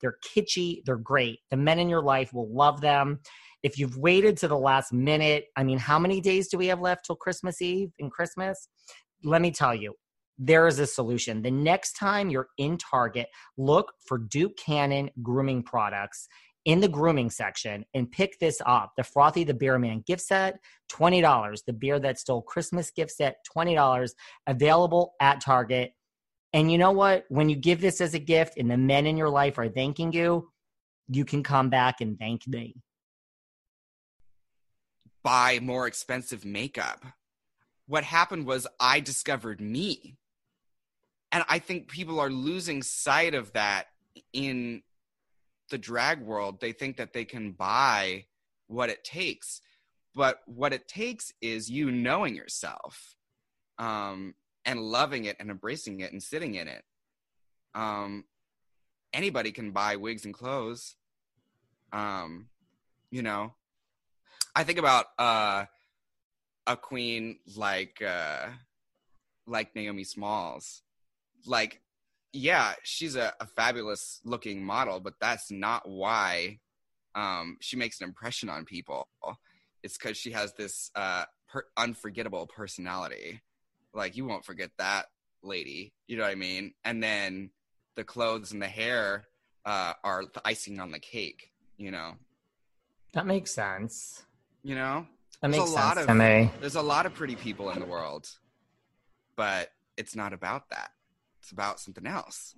[0.00, 3.18] they're kitschy they're great the men in your life will love them
[3.62, 6.80] if you've waited to the last minute i mean how many days do we have
[6.80, 8.68] left till christmas eve and christmas
[9.24, 9.94] let me tell you
[10.38, 11.42] there is a solution.
[11.42, 16.26] The next time you're in Target, look for Duke Cannon grooming products
[16.64, 18.92] in the grooming section and pick this up.
[18.96, 20.58] The Frothy the Beer Man gift set,
[20.92, 21.64] $20.
[21.66, 24.10] The Beer That Stole Christmas gift set, $20.
[24.46, 25.92] Available at Target.
[26.52, 27.24] And you know what?
[27.28, 30.12] When you give this as a gift and the men in your life are thanking
[30.12, 30.50] you,
[31.08, 32.76] you can come back and thank me.
[35.22, 37.04] Buy more expensive makeup.
[37.86, 40.16] What happened was I discovered me.
[41.30, 43.86] And I think people are losing sight of that
[44.32, 44.82] in
[45.70, 46.60] the drag world.
[46.60, 48.26] They think that they can buy
[48.66, 49.60] what it takes.
[50.14, 53.16] But what it takes is you knowing yourself
[53.78, 56.84] um, and loving it and embracing it and sitting in it.
[57.74, 58.24] Um,
[59.12, 60.96] anybody can buy wigs and clothes.
[61.92, 62.48] Um,
[63.10, 63.54] you know,
[64.54, 65.64] I think about uh,
[66.66, 68.48] a queen like uh,
[69.46, 70.82] like Naomi Smalls.
[71.46, 71.80] Like,
[72.32, 76.60] yeah, she's a, a fabulous looking model, but that's not why
[77.14, 79.08] um, she makes an impression on people.
[79.82, 83.42] It's because she has this uh, per- unforgettable personality.
[83.92, 85.06] Like, you won't forget that
[85.42, 85.92] lady.
[86.06, 86.74] You know what I mean?
[86.84, 87.50] And then
[87.96, 89.24] the clothes and the hair
[89.66, 91.50] uh, are the icing on the cake.
[91.76, 92.12] You know.
[93.14, 94.24] That makes sense.
[94.62, 95.06] You know.
[95.40, 96.50] That There's makes a lot sense of, to me.
[96.60, 98.28] There's a lot of pretty people in the world,
[99.34, 100.92] but it's not about that.
[101.40, 102.54] It's about something else.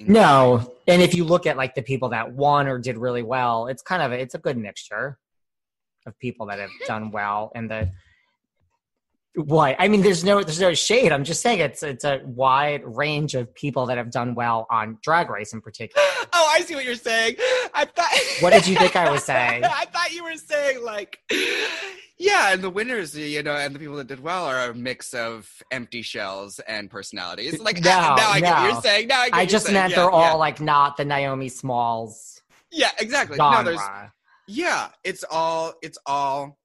[0.00, 3.68] No, and if you look at like the people that won or did really well,
[3.68, 5.18] it's kind of a, it's a good mixture
[6.04, 7.90] of people that have done well and the
[9.34, 10.02] what I mean.
[10.02, 11.12] There's no there's no shade.
[11.12, 14.98] I'm just saying it's it's a wide range of people that have done well on
[15.02, 16.02] Drag Race in particular.
[16.36, 17.36] Oh, I see what you're saying.
[17.74, 18.10] I thought.
[18.40, 19.64] What did you think I was saying?
[19.64, 21.20] I thought you were saying like,
[22.18, 25.14] yeah, and the winners, you know, and the people that did well are a mix
[25.14, 27.60] of empty shells and personalities.
[27.60, 29.06] Like No, now, I get what you're saying.
[29.08, 30.16] Now I, get I just meant Yeah, they're yeah.
[30.16, 32.42] all like not the Naomi Smalls.
[32.72, 33.36] Yeah, exactly.
[33.36, 33.80] No, there's
[34.46, 36.58] yeah, it's all it's all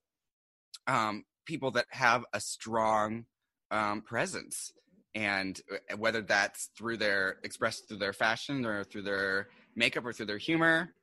[0.86, 3.24] um people that have a strong
[3.72, 4.72] um presence
[5.16, 10.12] and uh, whether that's through their expressed through their fashion or through their makeup or
[10.12, 10.94] through their humor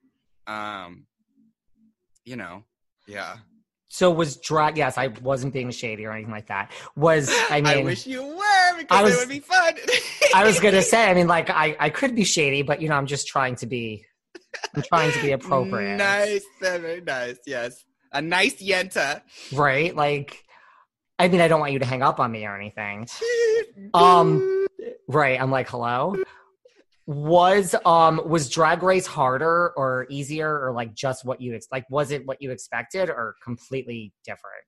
[0.48, 1.06] um
[2.24, 2.64] you know
[3.08, 3.34] yeah
[3.89, 4.78] So was drag?
[4.78, 6.66] Yes, I wasn't being shady or anything like that.
[6.98, 7.78] Was I mean?
[7.80, 9.74] I wish you were because was- it would be fun
[10.39, 11.02] I was gonna say.
[11.12, 13.66] I mean, like I I could be shady, but you know, I'm just trying to
[13.76, 14.06] be.
[14.76, 17.72] I'm trying to be appropriate, nice very nice yes
[18.12, 19.22] a nice yenta
[19.53, 19.95] right?
[19.95, 20.43] Like,
[21.20, 23.08] I mean, I don't want you to hang up on me or anything.
[23.93, 24.68] Um,
[25.08, 25.39] right?
[25.39, 26.16] I'm like, hello.
[27.05, 31.86] Was um was Drag Race harder or easier or like just what you ex- like?
[31.89, 34.64] Was it what you expected or completely different?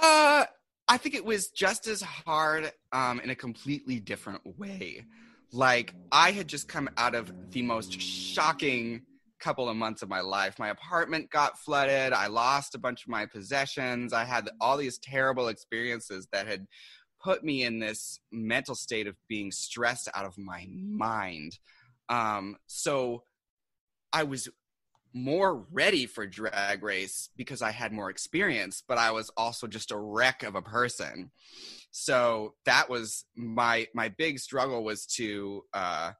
[0.00, 0.46] Uh,
[0.88, 5.04] I think it was just as hard um, in a completely different way.
[5.52, 9.02] Like, I had just come out of the most shocking
[9.44, 10.58] couple of months of my life.
[10.58, 12.14] My apartment got flooded.
[12.14, 14.14] I lost a bunch of my possessions.
[14.14, 16.66] I had all these terrible experiences that had
[17.22, 21.58] put me in this mental state of being stressed out of my mind.
[22.08, 23.24] Um, so
[24.14, 24.48] I was
[25.12, 29.92] more ready for drag race because I had more experience, but I was also just
[29.92, 31.30] a wreck of a person.
[31.90, 36.12] So that was my my big struggle was to uh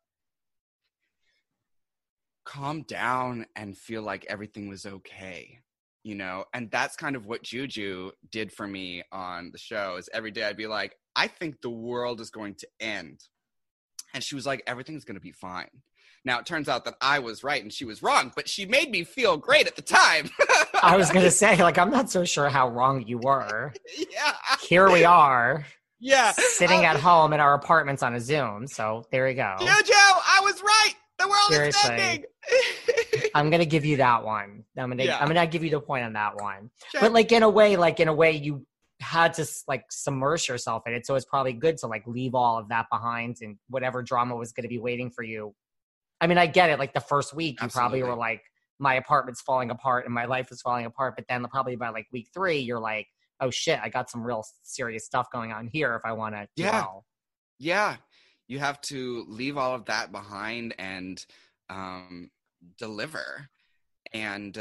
[2.44, 5.60] calm down and feel like everything was okay.
[6.02, 9.96] You know, and that's kind of what Juju did for me on the show.
[9.96, 13.20] Is every day I'd be like, I think the world is going to end.
[14.12, 15.68] And she was like, everything's going to be fine.
[16.26, 18.90] Now it turns out that I was right and she was wrong, but she made
[18.90, 20.30] me feel great at the time.
[20.82, 23.74] I was gonna say, like, I'm not so sure how wrong you were.
[23.96, 24.34] yeah.
[24.62, 25.66] Here we are.
[26.00, 26.32] Yeah.
[26.32, 28.66] Sitting uh, at home in our apartments on a Zoom.
[28.66, 29.54] So there we go.
[29.58, 30.94] Juju, I was right.
[31.18, 31.94] The world Seriously.
[31.94, 32.24] is ending.
[33.34, 34.64] I'm gonna give you that one.
[34.78, 35.18] I'm gonna Yeah.
[35.18, 36.70] I'm gonna give you the point on that one.
[36.92, 37.00] Sure.
[37.00, 38.66] But like in a way, like in a way, you
[39.00, 41.04] had to like submerge yourself in it.
[41.06, 44.52] So it's probably good to like leave all of that behind and whatever drama was
[44.52, 45.54] gonna be waiting for you.
[46.20, 46.78] I mean, I get it.
[46.78, 48.42] Like the first week, you probably were like
[48.78, 51.14] my apartment's falling apart and my life is falling apart.
[51.16, 53.08] But then probably by like week three, you're like,
[53.40, 56.46] oh shit, I got some real serious stuff going on here if I want to
[56.56, 56.70] Yeah.
[56.70, 57.04] dwell.
[57.58, 57.96] yeah
[58.46, 61.24] you have to leave all of that behind and
[61.70, 62.30] um,
[62.78, 63.48] deliver.
[64.12, 64.52] And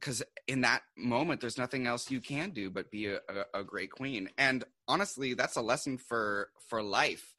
[0.00, 3.16] because in that moment there's nothing else you can do but be a,
[3.54, 4.28] a, a great queen.
[4.38, 7.34] And honestly that's a lesson for for life.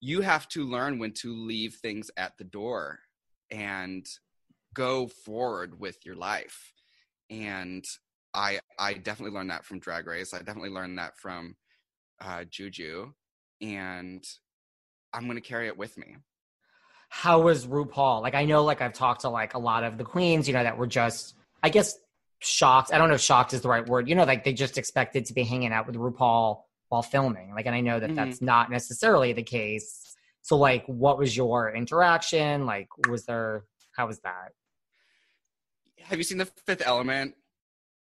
[0.00, 3.00] You have to learn when to leave things at the door
[3.50, 4.06] and
[4.74, 6.72] go forward with your life.
[7.30, 7.84] And
[8.34, 10.34] i i definitely learned that from drag race.
[10.34, 11.56] I definitely learned that from
[12.20, 13.12] uh, juju.
[13.60, 14.24] And
[15.12, 16.16] i'm going to carry it with me
[17.16, 18.22] How was RuPaul?
[18.22, 20.64] Like I know like I've talked to like a lot of the queens, you know,
[20.64, 21.96] that were just I guess
[22.40, 22.92] shocked.
[22.92, 24.08] I don't know if shocked is the right word.
[24.08, 27.54] You know, like they just expected to be hanging out with RuPaul while filming.
[27.54, 28.16] Like and I know that Mhm.
[28.16, 30.16] that's not necessarily the case.
[30.42, 32.66] So like what was your interaction?
[32.66, 34.50] Like was there how was that?
[36.02, 37.34] have you seen the fifth element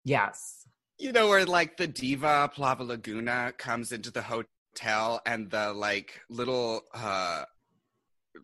[0.05, 0.69] Yes.
[0.99, 6.83] you know where like the Diva Plavalaguna comes into the hotel and the like little
[6.95, 7.45] uh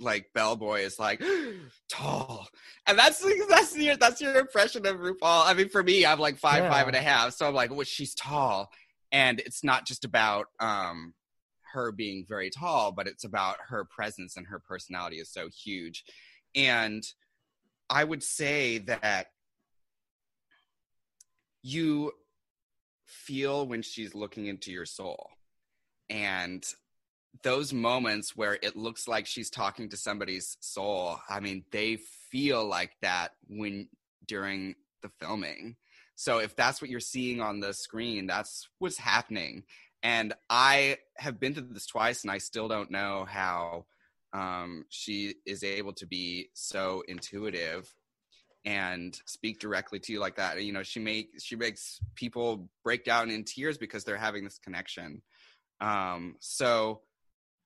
[0.00, 1.22] like bellboy is like
[1.88, 2.48] tall.
[2.86, 5.46] And that's that's your that's your impression of rupaul.
[5.46, 6.70] I mean for me i'm like five Yeah.
[6.70, 8.70] five and a half so i'm like well she's tall.
[9.12, 11.14] And it's not just about um
[11.72, 16.04] her being very tall but it's about her presence and her personality is so huge.
[16.54, 17.02] And
[17.90, 19.26] i would say that
[21.62, 22.12] you
[23.06, 25.30] feel when she's looking into your soul.
[26.10, 26.64] And
[27.42, 31.96] those moments where it looks like she's talking to somebody's soul i mean they
[32.30, 33.88] feel like that when
[34.26, 35.76] during the filming
[36.14, 39.64] so if that's what you're seeing on the screen that's what's happening
[40.02, 43.84] and i have been through this twice and i still don't know how
[44.34, 47.94] um, she is able to be so intuitive
[48.64, 50.62] and speak directly to you like that.
[50.62, 54.58] You know, she make she makes people break down in tears because they're having this
[54.58, 55.22] connection.
[55.80, 57.02] Um, so,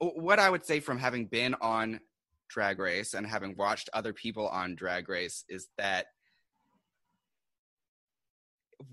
[0.01, 2.01] what I would say from having been on
[2.49, 6.07] Drag Race and having watched other people on Drag Race is that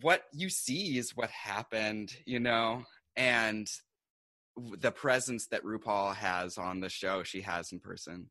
[0.01, 2.83] what you see is what happened, you know,
[3.15, 3.69] and
[4.57, 8.29] the presence that RuPaul has on the show, she has in person.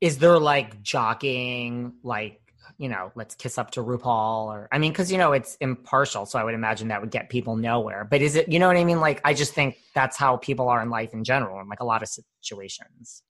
[0.00, 2.40] Is there like jockeying, like,
[2.78, 6.26] you know, let's kiss up to RuPaul or I mean, because you know it's impartial,
[6.26, 8.04] so I would imagine that would get people nowhere.
[8.04, 9.00] But is it you know what I mean?
[9.00, 11.84] Like I just think that's how people are in life in general, in like a
[11.84, 12.08] lot of
[12.40, 13.22] situations.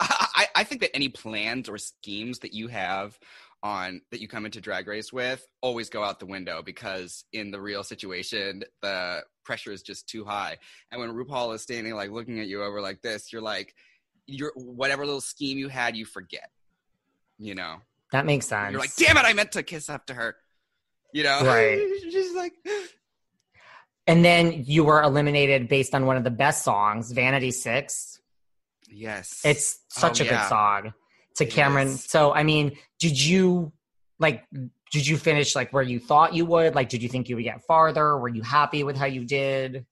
[0.00, 3.18] I, I think that any plans or schemes that you have
[3.62, 7.50] on that you come into drag race with always go out the window because in
[7.50, 10.58] the real situation the pressure is just too high
[10.92, 13.74] and when rupaul is standing like looking at you over like this you're like
[14.26, 16.50] you're whatever little scheme you had you forget
[17.38, 17.76] you know
[18.14, 18.70] That makes sense.
[18.70, 20.36] you're like damn it i meant to kiss up to her
[21.12, 21.84] you know Right.
[22.10, 22.52] just like
[24.06, 28.20] And then you were eliminated based on one of the best songs, Vanity Six.
[28.88, 30.42] yes It's such Oh, a yeah.
[30.42, 30.92] good song
[31.36, 31.88] to Kameron.
[31.88, 33.72] So, I mean, did you
[34.18, 34.44] like,
[34.92, 36.74] did you finish like where you thought you would?
[36.74, 38.16] Like, did you think you would get farther?
[38.16, 39.86] Were you happy with how you did?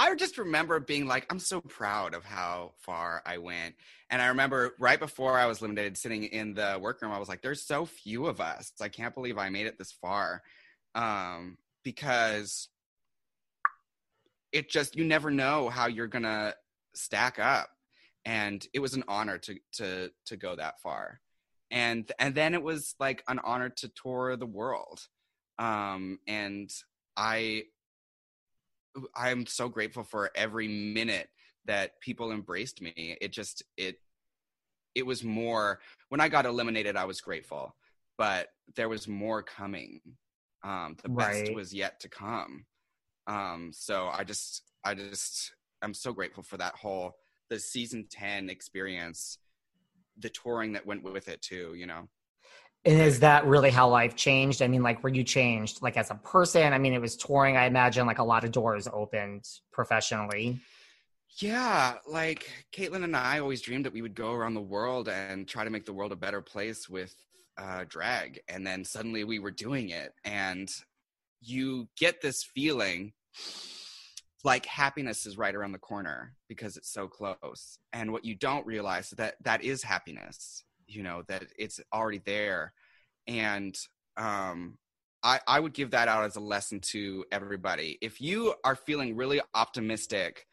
[0.00, 3.74] I just remember being like, I'm so proud of how far I went.
[4.08, 7.42] And I remember right before I was eliminated, sitting in the workroom, I was like,
[7.42, 8.72] there's so few of us.
[8.80, 10.42] I can't believe I made it this far.
[10.94, 12.68] Um, because
[14.52, 16.54] it just, you never know how you're going to
[16.94, 17.68] stack up.
[18.24, 21.20] And it was an honor to, to, to go that far.
[21.70, 25.06] And, and then it was like an honor to tour the world.
[25.58, 26.72] Um, and
[27.18, 27.64] I,
[29.14, 31.28] I'm so grateful for every minute
[31.66, 33.16] that people embraced me.
[33.20, 33.96] It just it
[34.94, 37.76] it was more when I got eliminated I was grateful,
[38.18, 40.00] but there was more coming.
[40.62, 42.64] Um the best was yet to come.
[43.26, 47.14] Um so I just I just I'm so grateful for that whole
[47.48, 49.38] the season 10 experience,
[50.18, 52.08] the touring that went with it too, you know.
[52.84, 54.62] And is that really how life changed?
[54.62, 56.72] I mean, like, were you changed like as a person?
[56.72, 57.56] I mean, it was touring.
[57.56, 60.58] I imagine like a lot of doors opened professionally.
[61.38, 65.46] Yeah, like Caitlin and I always dreamed that we would go around the world and
[65.46, 67.14] try to make the world a better place with
[67.56, 68.40] uh, drag.
[68.48, 70.14] And then suddenly we were doing it.
[70.24, 70.70] And
[71.40, 73.12] you get this feeling
[74.42, 77.78] like happiness is right around the corner because it's so close.
[77.92, 82.20] And what you don't realize is that that is happiness, you know, that it's already
[82.24, 82.72] there.
[83.26, 83.76] And
[84.16, 84.78] um,
[85.22, 87.98] I, I would give that out as a lesson to everybody.
[88.00, 90.46] If you are feeling really optimistic,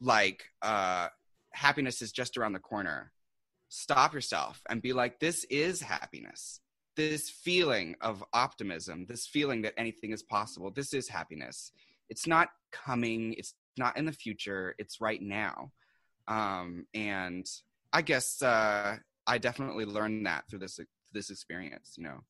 [0.00, 1.08] like uh,
[1.52, 3.12] happiness is just around the corner,
[3.68, 6.60] stop yourself and be like, this is happiness.
[6.94, 11.72] This feeling of optimism, this feeling that anything is possible, this is happiness.
[12.10, 15.72] It's not coming, it's not in the future, it's right now.
[16.28, 17.46] Um, and
[17.92, 18.96] I guess uh,
[19.26, 20.80] I definitely learned that through this
[21.12, 22.20] this experience, you know.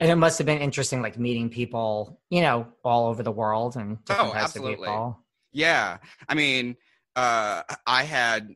[0.00, 3.76] And it must have been interesting, like meeting people, you know, all over the world
[3.76, 4.72] and different Oh, types absolutely.
[4.74, 5.24] of people.
[5.52, 5.98] Yeah,
[6.28, 6.76] I mean,
[7.16, 8.54] uh, I had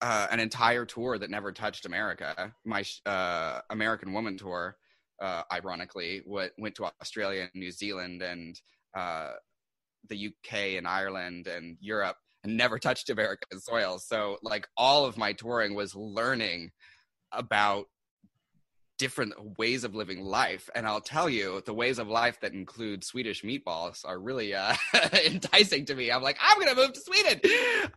[0.00, 2.54] uh, an entire tour that never touched America.
[2.64, 4.78] My uh, American Woman tour,
[5.20, 8.58] uh, ironically, went went to Australia and New Zealand and
[8.96, 9.32] uh,
[10.08, 13.98] the UK and Ireland and Europe, and never touched American soil.
[13.98, 16.70] So, like, all of my touring was learning
[17.32, 17.86] about
[18.98, 20.68] different ways of living life.
[20.74, 24.74] And i'll tell you the ways of life that include swedish meatballs are really uh
[25.24, 26.10] enticing to me.
[26.10, 27.40] I'm like i'm gonna move to sweden.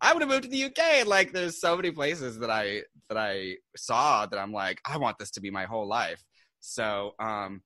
[0.02, 3.56] I'm gonna move to the uk like there's so many places that i that i
[3.76, 6.24] saw that i'm like i want this to be my whole life.
[6.60, 7.62] So um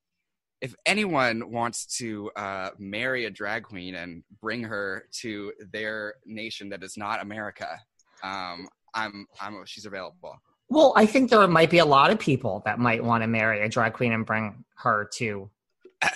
[0.66, 6.70] if anyone wants to uh, marry a drag queen and bring her to their nation
[6.70, 7.80] that is not America,
[8.24, 10.36] um, I'm, I'm, she's available.
[10.68, 13.62] Well, I think there might be a lot of people that might want to marry
[13.62, 15.52] a drag queen and bring her to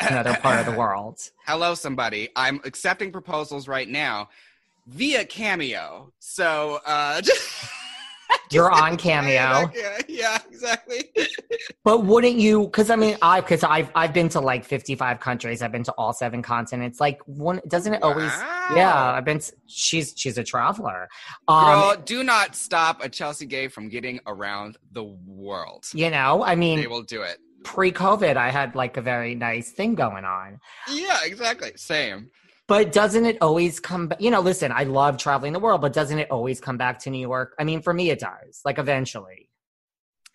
[0.02, 1.20] another part of the world.
[1.45, 2.30] Hello, somebody.
[2.36, 4.30] I'm accepting proposals right now
[4.88, 6.12] via Cameo.
[6.18, 7.22] So, uh,
[8.51, 9.71] You're on Cameo.
[9.75, 11.11] yeah, yeah, exactly.
[11.84, 12.65] But wouldn't you?
[12.65, 15.61] Because I mean, I because I've I've been to like fifty five countries.
[15.61, 16.99] I've been to all seven continents.
[16.99, 18.32] Like, one doesn't it always?
[18.75, 19.41] Yeah, I've been.
[19.65, 21.07] She's she's a traveler.
[21.47, 25.86] Um, Girl, do not stop a Chelsea gay from getting around the world.
[25.93, 27.38] you know, I mean, They will do it.
[27.63, 30.59] pre COVID, I had like a very nice thing going on.
[30.91, 31.71] Yeah, exactly.
[31.75, 32.30] Same.
[32.70, 34.22] But doesn't it always come back?
[34.22, 37.09] You know, listen, I love traveling the world, but doesn't it always come back to
[37.09, 37.55] New York?
[37.59, 38.61] I mean, for me, it does.
[38.63, 39.49] Like eventually.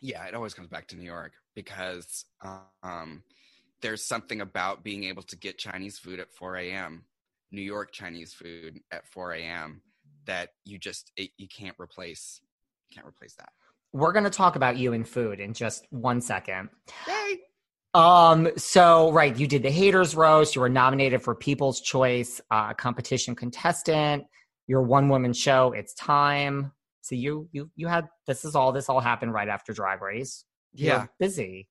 [0.00, 2.24] Yeah, it always comes back to New York because
[2.82, 3.22] um,
[3.82, 7.04] there's something about being able to get Chinese food at 4 a.m.,
[7.52, 9.80] New York Chinese food at 4 a.m.
[10.26, 12.40] that you just it, you can't replace.
[12.90, 13.50] You can't replace that.
[13.92, 16.70] We're going to talk about you and food in just one second.
[17.06, 17.42] Yay!
[17.94, 20.56] Um, so right, you did the haters roast.
[20.56, 24.24] You were nominated for People's Choice uh, competition contestant.
[24.66, 25.72] Your one woman show.
[25.72, 26.72] It's time.
[27.02, 30.44] So you you you had this is all this all happened right after Drag Race.
[30.72, 31.06] Yeah.
[31.20, 31.68] busy.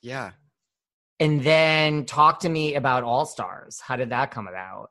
[0.00, 0.30] Yeah.
[1.20, 3.80] And then talk to me about All Stars.
[3.80, 4.90] How did that come about?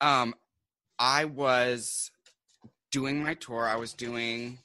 [0.00, 0.34] Um,
[0.98, 2.10] I was
[2.92, 3.66] doing my tour.
[3.66, 4.58] I was doing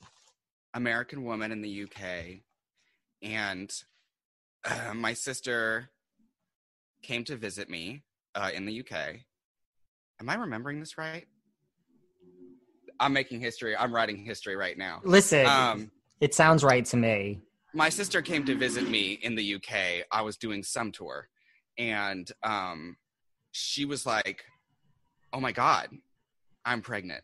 [0.74, 2.42] American Woman in the UK,
[3.22, 3.74] and
[4.66, 5.90] uh, my sister
[7.02, 8.04] came to visit me
[8.36, 9.18] uh, in the UK.
[10.20, 11.26] Am I remembering this right?
[13.00, 13.76] I'm making history.
[13.76, 15.02] I'm writing history right now.
[15.04, 15.92] Listen, Um,
[16.22, 17.42] it sounds right to me.
[17.74, 20.06] my sister came to visit me in the UK.
[20.12, 21.28] I was doing some tour,
[21.78, 22.96] and um,
[23.52, 24.46] she was like,
[25.34, 25.90] "Oh my god,
[26.64, 27.24] I'm pregnant."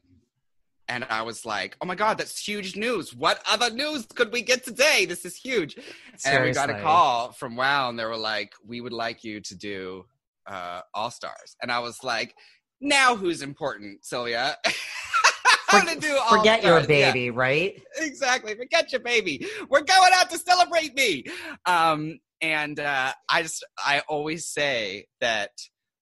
[0.90, 3.14] And I was like, "Oh my god, that's huge news!
[3.14, 5.06] What other news could we get today?
[5.06, 5.78] This is huge!"
[6.26, 9.40] And we got a call from Wow, and they were like, "We would like you
[9.40, 10.06] to do
[10.48, 12.36] uh, All Stars." And I was like,
[12.82, 14.58] "Now who's important, Sylvia?"
[15.70, 16.90] I'm gonna do All Forget your Stars.
[16.90, 17.82] Yeah baby, right?
[17.98, 18.56] exactly.
[18.56, 19.46] Forget your baby.
[19.70, 21.24] We're going out to celebrate me.
[21.66, 25.52] Um, and uh, I just, I always say that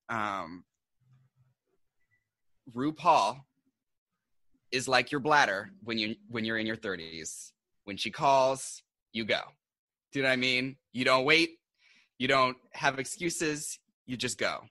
[0.09, 0.63] um,
[2.75, 3.39] RuPaul
[4.71, 7.51] is like your bladder when you when you're in your 30s.
[7.85, 8.81] When she calls,
[9.13, 9.41] you go.
[10.11, 10.75] Do you know what I mean?
[10.93, 11.51] You don't wait.
[12.19, 13.79] You don't have excuses.
[14.05, 14.61] You just go.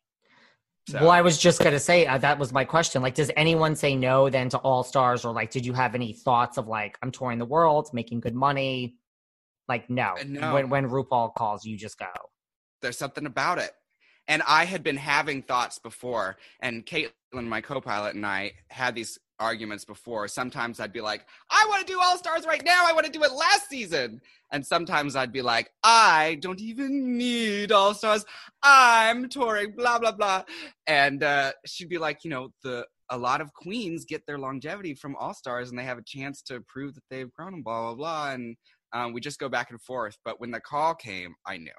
[0.88, 3.02] So- Well, I was just gonna say uh, that was my question.
[3.02, 6.12] Like, does anyone say no then to All Stars, or like, did you have any
[6.12, 8.96] thoughts of like, I'm touring the world, making good money?
[9.68, 10.14] Like, no.
[10.20, 10.54] Uh, no.
[10.54, 12.06] When when RuPaul calls, you just go.
[12.82, 13.72] there's something about it.
[14.28, 19.18] And I had been having thoughts before, and Caitlin, my co-pilot, and I had these
[19.38, 20.28] arguments before.
[20.28, 22.82] Sometimes I'd be like, "I want to do All Stars right now.
[22.86, 24.20] I want to do it last season,"
[24.52, 28.24] and sometimes I'd be like, "I don't even need All Stars.
[28.62, 30.44] I'm touring, blah blah blah."
[30.86, 34.94] And uh, she'd be like, "You know, the a lot of queens get their longevity
[34.94, 37.82] from All Stars, and they have a chance to prove that they've grown and blah
[37.82, 38.56] blah blah." And
[38.92, 40.16] um, we just go back and forth.
[40.24, 41.72] But when the call came, I knew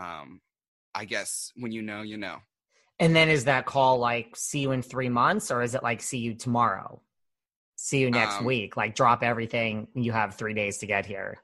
[0.00, 0.40] um
[0.94, 2.38] i guess when you know you know
[3.00, 6.02] And then is that call like, see you in three months, or is it like,
[6.02, 7.00] see you tomorrow?
[7.76, 8.76] See you next Um, week.
[8.76, 9.88] Like, drop everything.
[9.94, 11.38] You have three days to get here.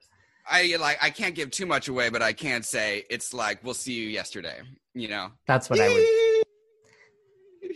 [0.49, 3.75] i like i can't give too much away but i can say it's like we'll
[3.75, 4.59] see you yesterday
[4.95, 6.07] you know That's what I would.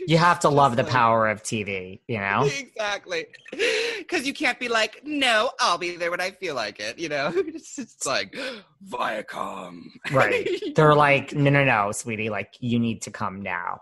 [0.07, 2.49] You have to love the power of TV, you know?
[2.59, 3.27] exactly.
[3.99, 6.99] Because you can't be like, no, I'll be there when I feel like it.
[6.99, 8.37] You know, it's, it's like
[8.89, 9.83] Viacom.
[10.11, 10.49] Right.
[10.75, 12.31] They're like, no, no, no, sweetie.
[12.31, 13.81] Like, you need to come now.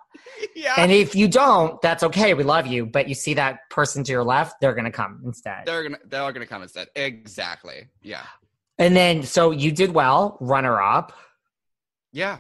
[0.54, 0.74] Yeah.
[0.76, 2.34] And if you don't, that's okay.
[2.34, 2.86] We love you.
[2.86, 5.66] But you see that person to your left, they're going to come instead.
[5.66, 6.88] They're gonna they're gonna come instead.
[6.94, 7.88] Exactly.
[8.02, 8.24] Yeah.
[8.78, 11.12] And then, so you did well, runner up.
[12.12, 12.38] Yeah.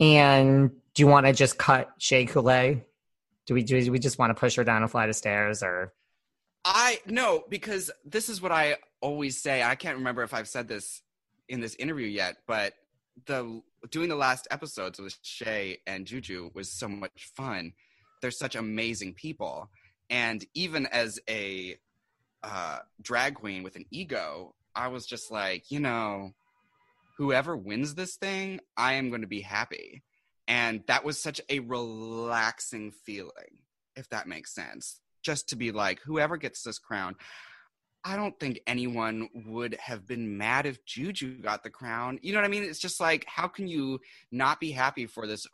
[0.00, 2.82] And do you want to just cut Shea Coulee?
[3.46, 5.92] Do we do we just want to push her down a flight of stairs or?
[6.64, 9.62] I no, because this is what I always say.
[9.62, 11.00] I can't remember if I've said this
[11.48, 12.74] in this interview yet, but
[13.26, 17.74] the doing the last episodes with Shea and Juju was so much fun.
[18.20, 19.70] They're such amazing people,
[20.10, 21.76] and even as a
[22.42, 26.32] uh, drag queen with an ego, I was just like, you know,
[27.18, 30.02] whoever wins this thing, I am going to be happy.
[30.48, 33.60] And that was such a relaxing feeling,
[33.94, 34.98] if that makes sense.
[35.22, 37.14] Just to be like, whoever gets this crown,
[38.04, 42.18] I don't think anyone would have been mad if Juju got the crown.
[42.22, 42.62] You know what I mean?
[42.62, 44.00] It's just like, how can you
[44.32, 45.46] not be happy for this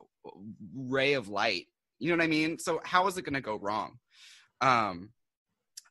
[0.74, 1.66] ray of light?
[1.98, 2.58] You know what I mean?
[2.58, 3.98] So how is it going to go wrong?
[4.60, 5.10] Um,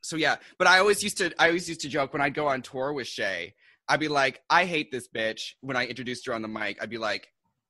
[0.01, 2.47] so yeah, but I always used to, I always used to joke when I'd go
[2.47, 3.53] on tour with Shea,
[3.89, 5.53] I'd be like, I hate this bitch.
[5.61, 7.27] When I introduced her on the mic, I'd be like,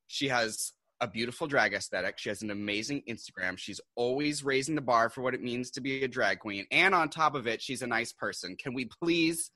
[0.07, 0.73] she has
[1.03, 2.17] a beautiful drag aesthetic.
[2.17, 3.57] She has an amazing Instagram.
[3.57, 6.65] She's always raising the bar for what it means to be a drag queen.
[6.71, 8.55] And on top of it, she's a nice person.
[8.55, 9.51] Can we please,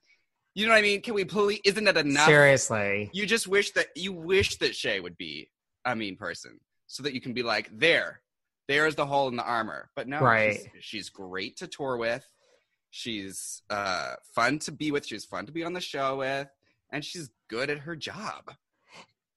[0.55, 1.01] you know what I mean?
[1.01, 2.27] Can we please, isn't that enough?
[2.27, 3.09] Seriously.
[3.13, 5.49] You just wish that, you wish that Shea would be
[5.85, 8.19] a mean person so that you can be like, there,
[8.67, 9.89] there's the hole in the armor.
[9.95, 10.59] But no, right.
[10.75, 12.27] she's, she's great to tour with.
[12.91, 15.05] She's uh, fun to be with.
[15.05, 16.49] She's fun to be on the show with.
[16.91, 18.51] And she's good at her job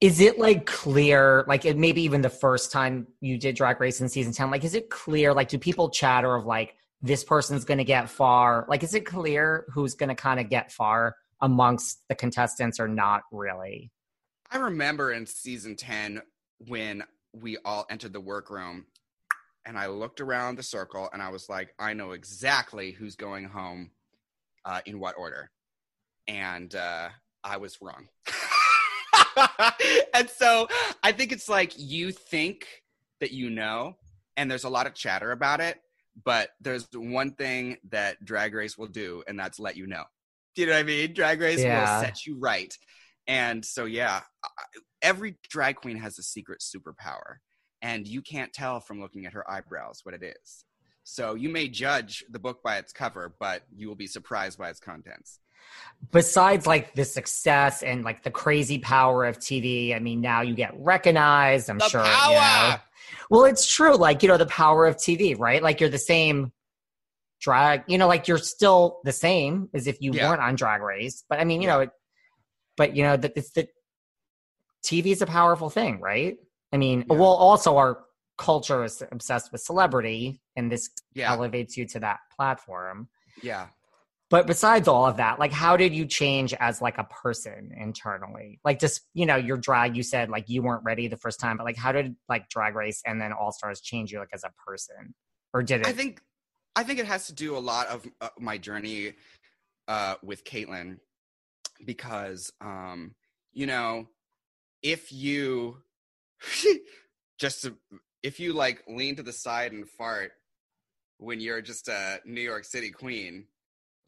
[0.01, 4.01] is it like clear like it, maybe even the first time you did drag race
[4.01, 7.64] in season 10 like is it clear like do people chatter of like this person's
[7.64, 8.66] gonna get far?
[8.68, 13.22] Like is it clear who's gonna kind of get far amongst the contestants or not
[13.32, 13.90] really?
[14.51, 16.22] I remember in season 10
[16.68, 18.86] when we all entered the workroom
[19.64, 23.44] and i looked around the circle and i was like i know exactly who's going
[23.44, 23.90] home
[24.64, 25.51] uh, in what order.
[26.26, 27.11] And uh,
[27.44, 28.09] i was wrong
[30.14, 30.68] and so
[31.03, 32.66] I think it's like you think
[33.20, 33.97] that you know,
[34.37, 35.78] and there's a lot of chatter about it,
[36.24, 40.05] but there's one thing that Drag Race will do, and that's let you know.
[40.55, 41.12] Do you know what I mean?
[41.14, 42.01] Drag Race Yeah.
[42.01, 42.74] will set you right.
[43.26, 44.22] And so, yeah,
[45.03, 47.37] every drag queen has a secret superpower,
[47.83, 50.64] and you can't tell from looking at her eyebrows what it is.
[51.05, 54.70] So you may judge the book by its cover, but you will be surprised by
[54.70, 55.41] its contents.
[56.12, 60.54] Besides like the success and like the crazy power of TV, I mean, now you
[60.54, 61.68] get recognized.
[61.68, 62.04] I'm The sure.
[62.04, 62.76] you know.
[63.28, 63.96] Well, it's true.
[63.96, 65.62] Like, you know, the power of TV, right?
[65.62, 66.52] Like, you're the same
[67.40, 70.28] drag, you know, like you're still the same as if you Yeah.
[70.28, 71.24] weren't on Drag Race.
[71.28, 71.90] But I mean, you know, it,
[72.76, 73.66] but you know, that it's the
[74.84, 76.36] TV is a powerful thing, right?
[76.72, 78.04] I mean, well, also our
[78.38, 81.32] culture is obsessed with celebrity, and this Yeah.
[81.32, 83.08] elevates you to that platform.
[83.42, 83.68] Yeah.
[84.31, 88.61] But besides all of that, like how did you change as like a person internally?
[88.64, 91.57] Like just, you know, your drag, you said like you weren't ready the first time,
[91.57, 94.45] but like how did like drag race and then all stars change you like as
[94.45, 95.14] a person?
[95.53, 96.20] Or did it I think
[96.76, 99.14] I think it has to do a lot of uh, my journey
[99.89, 100.99] uh, with Caitlin
[101.85, 103.16] because um,
[103.53, 104.07] you know
[104.81, 105.78] if you
[107.39, 107.74] just to,
[108.22, 110.33] if you like lean to the side and fart
[111.18, 113.47] when you're just a New York City queen,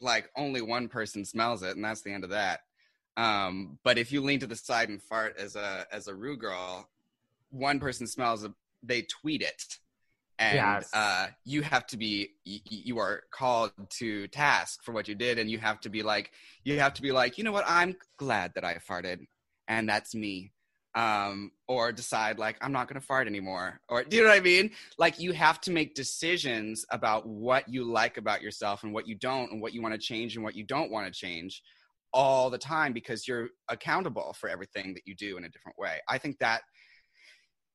[0.03, 2.61] like only one person smells it, and that's the end of that.
[3.17, 6.37] Um, but if you lean to the side and fart as a as a Ru
[6.37, 6.89] girl,
[7.51, 8.51] one person smells it,
[8.83, 9.63] they tweet it
[10.39, 10.91] and Yes.
[10.93, 15.49] uh, you have to be you are called to task for what you did and
[15.49, 16.31] you have to be like
[16.63, 19.25] you have to be like you know what i'm glad that i farted
[19.67, 20.51] and that's me
[20.95, 24.41] um, or decide like i'm not to fart anymore or do you know what i
[24.41, 24.71] mean?
[24.97, 29.15] Like you have to make decisions about what you like about yourself and what you
[29.15, 31.61] don't and what you want to change and what you don't want to change
[32.13, 35.99] all the time because you're accountable for everything that you do in a different way.
[36.07, 36.61] I think that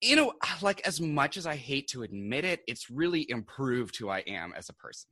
[0.00, 4.08] you know, like as much as I hate to admit it, it's really improved who
[4.08, 5.10] I am as a person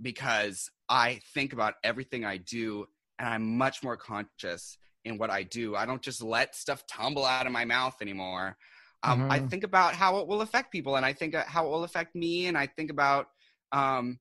[0.00, 2.86] because I think about everything I do
[3.20, 5.74] and I'm much more conscious in what I do.
[5.76, 8.56] I don't just let stuff tumble out of my mouth anymore.
[9.02, 9.50] Um, I Mhm.
[9.50, 12.14] think about how it will affect people and I think uh, how it will affect
[12.14, 12.46] me.
[12.46, 13.26] And I think about,
[13.72, 14.20] um,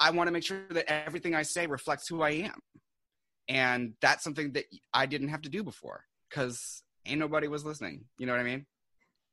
[0.00, 2.60] I want to make sure that everything I say reflects who I am.
[3.48, 4.64] And that's something that
[4.94, 8.06] I didn't have to do before because ain't nobody was listening.
[8.18, 8.66] You know what I mean?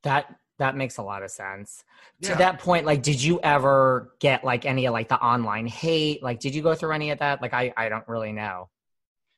[0.04, 1.84] that That makes a lot of sense.
[2.24, 6.22] To that point, like, did you ever get like any of like the online hate?
[6.22, 7.42] Like, did you go through any of that?
[7.42, 8.70] Like, I I don't really know.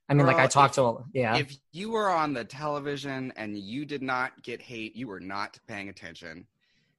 [0.09, 1.37] I mean, like, I talked if- to yeah.
[1.37, 5.57] If you were on the television and you did not get hate, you were not
[5.67, 6.47] paying attention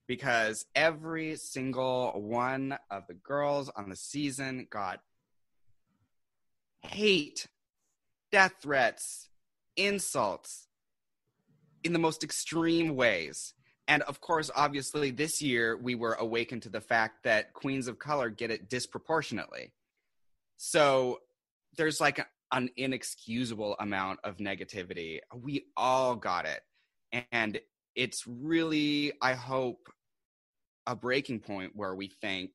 [0.06, 5.00] because every single one of the girls on the season got
[6.82, 7.46] hate,
[8.30, 9.28] death threats,
[9.76, 10.68] insults
[11.82, 13.54] in the most extreme ways.
[13.86, 17.98] And of course, obviously, this year we were awakened to the fact that queens of
[17.98, 19.72] color get it disproportionately.
[20.56, 21.20] So
[21.76, 25.18] there's like an inexcusable amount of negativity.
[25.34, 26.60] We all got it.
[27.32, 27.60] And
[27.96, 29.88] it's really, I hope,
[30.86, 32.50] a breaking point where we think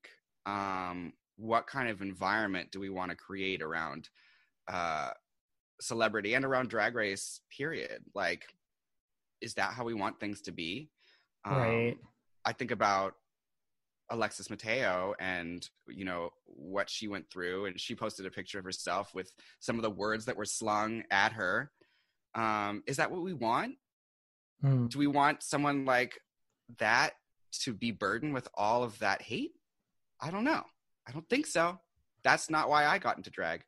[0.46, 4.10] um, what kind of environment do we want to create around
[4.72, 5.10] uh,
[5.82, 8.02] celebrity and around drag race, period?
[8.16, 8.44] Like,
[9.42, 10.90] is that how we want things to be?
[11.46, 11.98] Um, Right.
[12.46, 13.16] I think about
[14.12, 18.66] Alexis Mateo and you know what she went through, and she posted a picture of
[18.66, 21.72] herself with some of the words that were slung at her.
[22.36, 23.76] Um, is that what we want?
[24.62, 24.88] Hmm.
[24.88, 26.20] Do we want someone like
[26.78, 27.12] that
[27.62, 29.54] to be burdened with all of that hate?
[30.22, 30.64] I don't know.
[31.08, 31.80] I don't think so.
[32.24, 33.64] That's not why I got into drag.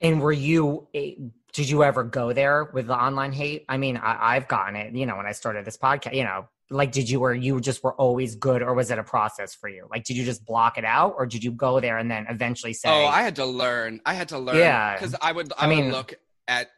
[0.00, 0.88] And were you?
[0.92, 3.64] Did you ever go there with the online hate?
[3.68, 4.94] I mean, I, I've gotten it.
[4.94, 7.82] You know, when I started this podcast, you know, like, did you were you just
[7.84, 9.86] were always good, or was it a process for you?
[9.90, 12.72] Like, did you just block it out, or did you go there and then eventually
[12.72, 14.00] say, Oh, I had to learn.
[14.06, 14.56] I had to learn.
[14.56, 14.94] Yeah.
[14.94, 15.52] because I would.
[15.56, 16.14] I, I would mean- look
[16.48, 16.68] at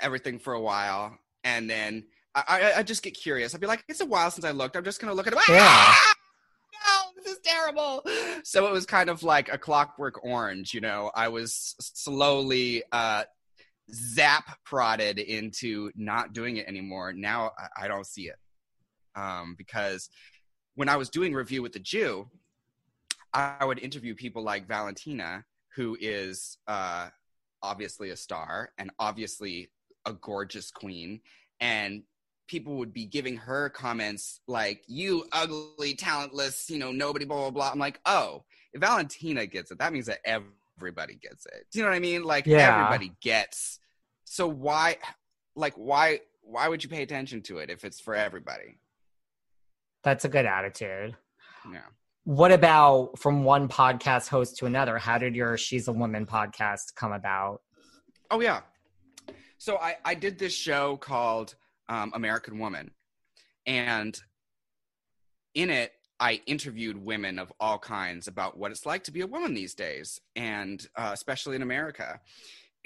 [0.00, 3.54] everything for a while, and then I, I, I just get curious.
[3.54, 4.76] I'd be like, "It's a while since I looked.
[4.76, 5.38] I'm just gonna look at it.
[5.48, 5.58] Yeah.
[5.60, 6.14] Ah!
[6.86, 8.04] No, this is terrible."
[8.44, 10.74] So it was kind of like a Clockwork Orange.
[10.74, 13.24] You know, I was slowly uh,
[13.92, 17.12] zap prodded into not doing it anymore.
[17.12, 18.36] Now I, I don't see it
[19.18, 20.08] um, because
[20.74, 22.28] when I was doing review with the Jew,
[23.34, 25.44] I would interview people like Valentina,
[25.74, 27.08] who is uh,
[27.62, 29.70] obviously a star and obviously
[30.06, 31.20] a gorgeous queen,
[31.60, 32.02] and
[32.46, 37.50] people would be giving her comments like "you ugly, talentless," you know, nobody, blah blah
[37.50, 37.70] blah.
[37.70, 41.66] I'm like, oh, if Valentina gets it, that means that everybody gets it.
[41.70, 42.22] Do you know what I mean?
[42.24, 42.70] Like Yeah.
[42.70, 43.80] everybody gets.
[44.24, 44.96] So why,
[45.56, 48.78] like, why, why would you pay attention to it if it's for everybody?
[50.02, 51.16] "That's a good attitude"?
[51.72, 51.80] Yeah.
[52.24, 54.98] What about from one podcast host to another?
[54.98, 57.62] How did your "She's a Woman" podcast come about?
[58.30, 58.60] Oh yeah.
[59.58, 61.54] So I I did this show called
[61.88, 62.90] um, American Woman,
[63.66, 64.20] and
[65.54, 69.26] in it I interviewed women of all kinds about what it's like to be a
[69.26, 72.20] woman these days, and uh, especially in America.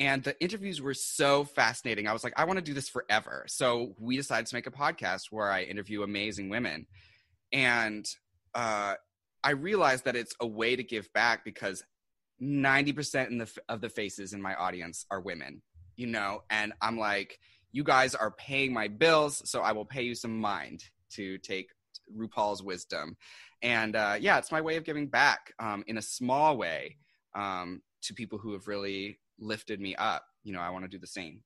[0.02, 2.08] And the interviews were so fascinating.
[2.08, 3.44] I was like, I want to do this forever.
[3.46, 6.88] So we decided to make a podcast where I interview amazing women,
[7.52, 8.04] and
[8.52, 8.94] uh,
[9.44, 11.84] I realized that it's a way to give back because
[12.42, 15.62] 90% in the, of the faces in my audience are women,
[15.94, 17.38] you know, and I'm like,
[17.70, 20.82] you guys are paying my bills, so I will pay you some mind
[21.12, 21.68] to take
[22.12, 23.16] RuPaul's wisdom.
[23.62, 26.96] And uh, yeah, it's my way of giving back um, in a small way
[27.36, 30.24] um, to people who have really lifted me up.
[30.44, 31.42] You know, I want to do the same.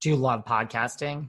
[0.00, 1.28] Do you love podcasting?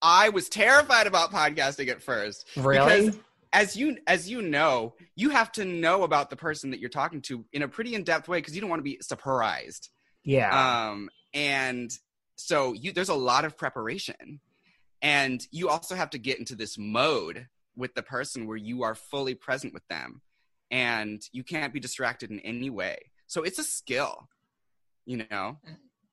[0.00, 2.46] I was terrified about podcasting at first.
[2.56, 3.06] Really?
[3.06, 3.20] Because
[3.52, 7.22] as you as you know, you have to know about the person that you're talking
[7.22, 9.90] to in a pretty in-depth way because you don't want to be surprised.
[10.24, 10.90] Yeah.
[10.90, 11.90] Um and
[12.36, 14.40] so you there's a lot of preparation.
[15.00, 18.96] And you also have to get into this mode with the person where you are
[18.96, 20.20] fully present with them
[20.70, 22.98] and you can't be distracted in any way.
[23.26, 24.28] So it's a skill,
[25.08, 25.56] you know.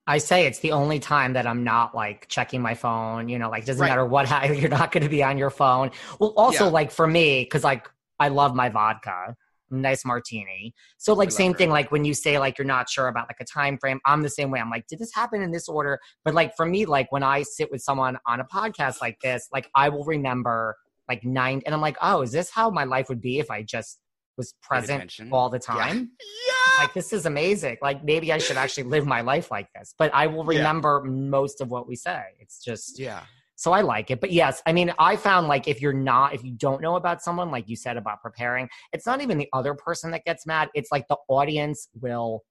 [0.08, 3.28] I say it's the only time that I'm not like checking my phone.
[3.28, 3.90] You know, like doesn't Right.
[3.90, 5.90] matter what I, you're not going to be on your phone.
[6.18, 6.70] Well, also Yeah.
[6.70, 7.88] like for me, because like
[8.18, 9.36] I love my vodka,
[9.70, 10.72] nice martini.
[10.96, 11.58] So like same her.
[11.58, 11.70] thing.
[11.70, 14.30] Like when you say like you're not sure about like a time frame, I'm the
[14.30, 14.60] same way.
[14.60, 15.98] I'm like, did this happen in this order?
[16.24, 19.48] But like for me, like when I sit with someone on a podcast like this,
[19.52, 20.76] like I will remember
[21.08, 23.62] like nine, and I'm like, oh, is this how my life would be if I
[23.62, 23.98] just
[24.36, 26.10] was present all the time?
[26.48, 27.76] Yeah, like this is amazing.
[27.82, 30.58] Like maybe i should actually live my life like this but i will Yeah.
[30.58, 32.22] remember most of what we say.
[32.38, 33.22] It's just Yeah.
[33.54, 34.20] so i like it.
[34.20, 37.22] But yes i mean i found like if you're not if you don't know about
[37.22, 40.68] someone like you said about preparing it's not even the other person that gets mad.
[40.74, 42.42] It's like the audience will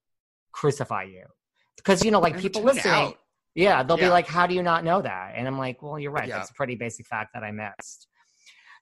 [0.54, 1.26] crucify you.
[1.78, 3.18] Because you know like And people listening out.
[3.54, 5.34] yeah they'll be like how do you not know that?
[5.36, 6.28] And i'm like well you're right.
[6.28, 6.38] Yeah.
[6.40, 8.08] that's a pretty basic fact that i missed.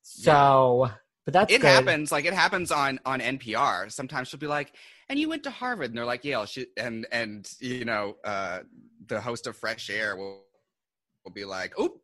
[0.03, 0.89] So
[1.25, 1.67] but that's it good.
[1.67, 4.73] happens like it happens on on npr sometimes she'll be like
[5.09, 8.59] and you went to harvard and they're like yale she, and and you know uh
[9.07, 10.41] the host of fresh air will
[11.25, 12.03] will be like oop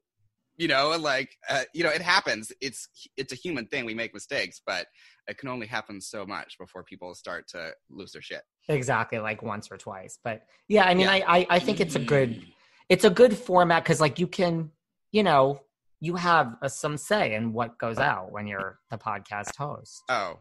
[0.59, 2.51] you know, like uh, you know, it happens.
[2.59, 3.85] It's it's a human thing.
[3.85, 4.87] We make mistakes, but
[5.25, 8.41] it can only happen so much before people start to lose their shit.
[8.67, 10.19] Exactly, like once or twice.
[10.21, 11.13] But yeah, I mean, yeah.
[11.13, 12.43] I, I I think it's a good
[12.89, 14.71] it's a good format because like you can
[15.13, 15.61] you know
[16.01, 20.03] you have a, some say in what goes out when you're the podcast host.
[20.09, 20.39] Oh,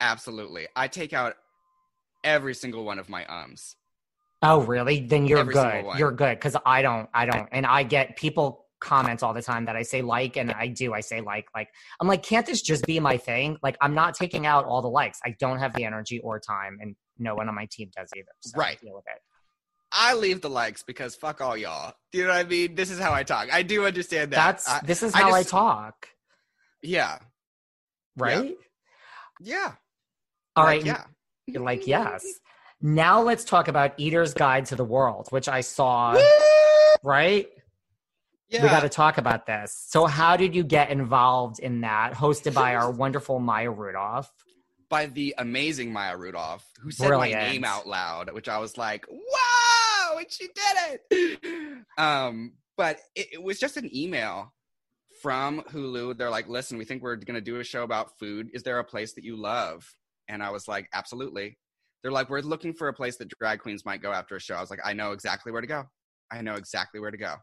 [0.00, 0.68] absolutely.
[0.76, 1.34] I take out
[2.24, 3.76] every single one of my ums.
[4.42, 5.00] Oh, really?
[5.00, 5.84] Then you're every good.
[5.96, 7.08] You're good because I don't.
[7.12, 10.52] I don't, and I get people comments all the time that I say like, and
[10.52, 10.92] I do.
[10.94, 11.68] I say like, like
[12.00, 13.56] I'm like, can't this just be my thing?
[13.64, 15.18] Like, I'm not taking out all the likes.
[15.24, 18.28] I don't have the energy or time, and no one on my team does either.
[18.40, 18.80] So right.
[18.80, 19.20] deal with it.
[20.00, 21.92] I leave the likes because fuck all y'all.
[22.12, 22.76] Do you know what I mean?
[22.76, 23.52] This is how I talk.
[23.52, 24.36] I do understand that.
[24.36, 26.08] That's I, this is how I, just, I, talk.
[26.82, 27.18] Yeah.
[28.16, 28.56] Right?
[29.40, 29.56] Yeah.
[29.56, 29.72] yeah.
[30.54, 30.86] All like, right.
[30.86, 31.04] Yeah.
[31.46, 32.24] You're like, yes.
[32.80, 36.16] Now let's talk about Eater's Guide to the World, which I saw.
[37.02, 37.48] right?
[38.48, 38.62] Yeah.
[38.62, 39.76] We got to talk about this.
[39.88, 42.12] So, how did you get involved in that?
[42.14, 44.30] Hosted by our wonderful Maya Rudolph
[44.88, 47.42] by the amazing Maya Rudolph, who said Brilliant.
[47.42, 49.67] my name out loud, which I was like, wow,
[50.18, 51.78] and she did it.
[51.98, 54.52] Um, but it, it was just an email
[55.22, 56.16] from Hulu.
[56.16, 58.50] They're like, listen, we think we're going to do a show about food.
[58.54, 59.84] Is there a place that you love?
[60.28, 61.58] And I was like, absolutely.
[62.02, 64.54] They're like, we're looking for a place that drag queens might go after a show.
[64.54, 65.84] I was like, I know exactly where to go.
[66.30, 67.34] I know exactly where to go.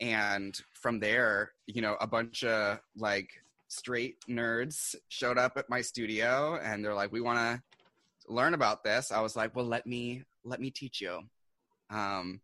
[0.00, 3.30] And from there, you know, a bunch of like
[3.68, 7.62] straight nerds showed up at my studio and they're like, "We want to
[8.28, 11.20] learn about this." I was like, "Well, let me let me teach you."
[11.92, 12.40] Um,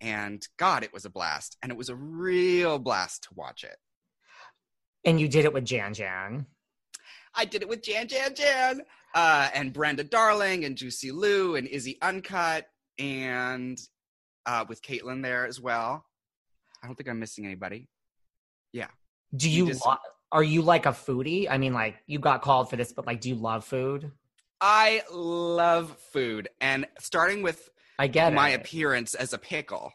[0.00, 3.76] and God, it was a blast, and it was a real blast to watch it.
[5.04, 6.46] And you did it with Jan Jan.
[7.34, 8.82] I did it with Jan Jan Jan,
[9.14, 12.66] uh, and Brenda Darling, and Juicy Lou, and Izzy Uncut,
[12.98, 13.78] and
[14.46, 16.04] uh, with Caitlin there as well.
[16.82, 17.88] I don't think I'm missing anybody.
[18.72, 18.88] Yeah.
[19.36, 19.96] Do you, you just, lo-
[20.32, 21.46] are you like a foodie?
[21.48, 24.10] I mean, like you got called for this, but like, do you love food?
[24.60, 27.68] I love food, and starting with
[27.98, 28.60] I get my it.
[28.60, 29.92] appearance as a pickle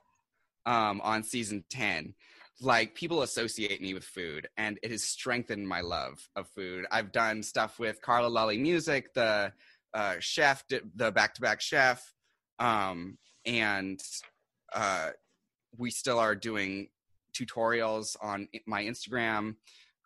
[0.65, 2.13] um, on season ten.
[2.59, 6.85] Like people associate me with food, and it has strengthened my love of food.
[6.89, 9.53] I've done stuff with Carla Lalli Music, the
[9.93, 12.13] uh, chef, the back-to-back chef,
[12.57, 14.01] um, and
[14.73, 15.11] uh,
[15.77, 16.89] we still are doing
[17.33, 19.55] tutorials on my Instagram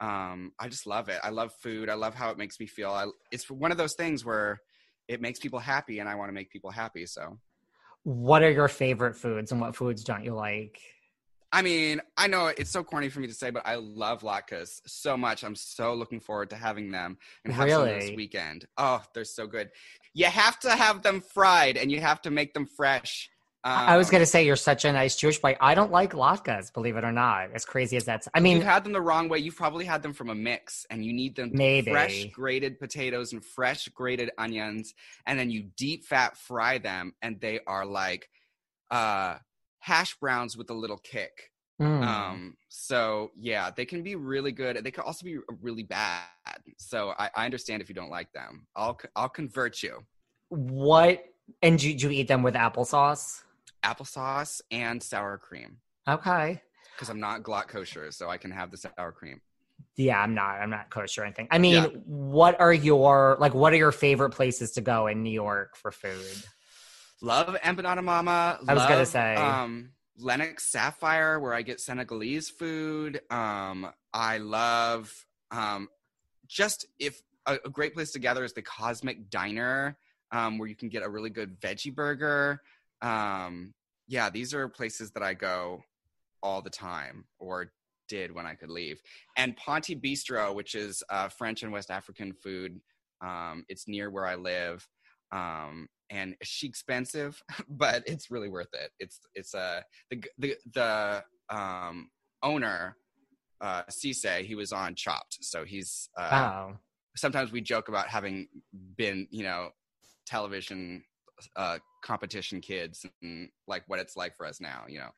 [0.02, 1.20] um, I just love it.
[1.24, 1.88] I love food.
[1.88, 2.90] I love how it makes me feel.
[2.90, 4.60] I, it's one of those things where
[5.08, 7.06] it makes people happy, and I want to make people happy.
[7.06, 7.38] So,
[8.04, 10.80] what are your favorite foods, and what foods don't you like?
[11.54, 14.80] I mean, I know it's so corny for me to say, but I love latkes
[14.88, 15.44] so much.
[15.44, 17.90] I'm so looking forward to having them and have really?
[17.90, 18.66] some this weekend.
[18.78, 19.70] Oh, they're so good.
[20.14, 23.30] You have to have them fried, and you have to make them fresh.
[23.64, 25.56] Um, I was gonna um, say you're such a nice Jewish boy.
[25.62, 27.52] I don't like latkes, believe it or not.
[27.54, 29.38] As crazy as that's, I mean, you had them the wrong way.
[29.38, 33.34] You've probably had them from a mix, and you need them maybe fresh grated potatoes
[33.34, 34.96] and fresh grated onions,
[35.28, 38.30] and then you deep fat fry them, and they are like
[38.90, 39.36] uh,
[39.80, 41.52] hash browns with a little kick.
[41.80, 42.04] Mm.
[42.04, 44.84] Um, so yeah, they can be really good.
[44.84, 46.24] They can also be really bad.
[46.78, 48.66] So I, I understand if you don't like them.
[48.76, 50.00] I'll I'll convert you.
[50.50, 51.24] What
[51.62, 53.44] and do, do you eat them with applesauce?
[53.84, 55.78] Applesauce and sour cream.
[56.08, 56.62] Okay.
[56.96, 59.42] Because I'm not glatt kosher, so I can have the sour cream.
[59.96, 60.62] Yeah, I'm not.
[60.62, 61.48] I'm not kosher or anything.
[61.52, 61.88] I mean, yeah.
[62.06, 63.54] what are your like?
[63.54, 66.44] What are your favorite places to go in New York for food?
[67.22, 68.60] Love Empanada Mama.
[68.68, 73.22] I was gonna say um, Lenox Saphire, where I get Senegalese food.
[73.30, 75.14] Um, I love
[75.52, 75.90] um,
[76.48, 79.98] just if a, a, great place to gather is the Cosmic Diner,
[80.32, 82.62] um, where you can get a really good veggie burger
[83.02, 83.74] um,
[84.08, 85.84] yeah, these are places that I go
[86.44, 87.72] all the time or
[88.10, 89.00] did when I could leave.
[89.38, 92.80] And Ponty Bistro, which is uh, French and West African food,
[93.22, 94.86] um, it's near where I live.
[95.32, 98.92] Um, and she expensive, but it's really worth it.
[99.00, 102.10] It's it's uh, the the the um,
[102.44, 102.98] owner
[103.62, 106.80] uh, Cisse, he was on Chopped, so he's uh, wow.
[107.16, 108.48] Sometimes we joke about having
[108.96, 109.70] been, you know,
[110.26, 111.04] television
[111.56, 115.10] uh, competition kids and like what it's like for us now, you know.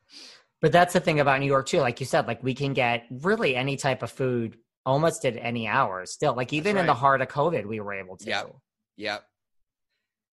[0.61, 1.79] But that's the thing about New York too.
[1.79, 5.67] Like you said, like we can get really any type of food almost at any
[5.67, 6.33] hour still.
[6.33, 6.81] Like even right.
[6.81, 8.25] in the heart of COVID, we were able to.
[8.25, 8.55] Yep.
[8.97, 9.23] Yep.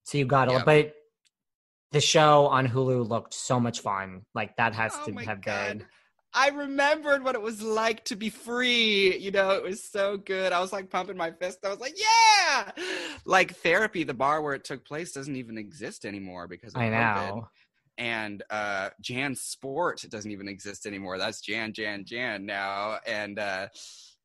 [0.05, 0.65] So you got to, yep.
[0.65, 0.95] but
[1.93, 4.23] the show on Hulu looked so much fun.
[4.35, 5.79] Like that has oh to have God.
[5.79, 5.87] been
[6.33, 9.17] I remembered what it was like to be free.
[9.19, 10.53] You know, it was so good.
[10.53, 11.59] I was like pumping my fist.
[11.65, 12.71] I was like, yeah.
[13.25, 16.97] Like therapy, the bar where it took place doesn't even exist anymore because I know.
[16.97, 17.47] COVID.
[17.99, 21.19] and uh, Jan Sport doesn't even exist anymore.
[21.19, 23.69] That's Jan, Jan, Jan now, and uh,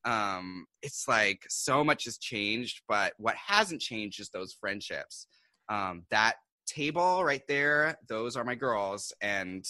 [0.06, 2.82] um, it's like so much has changed.
[2.88, 5.28] But what hasn't changed is those friendships.
[5.70, 6.36] Um, that
[6.68, 9.66] table right there, those are my girls, and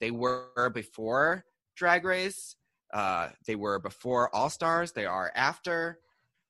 [0.00, 1.44] they were before
[1.74, 2.56] Drag Race.
[2.92, 4.92] Uh, they were before All Stars.
[4.92, 5.98] They are after.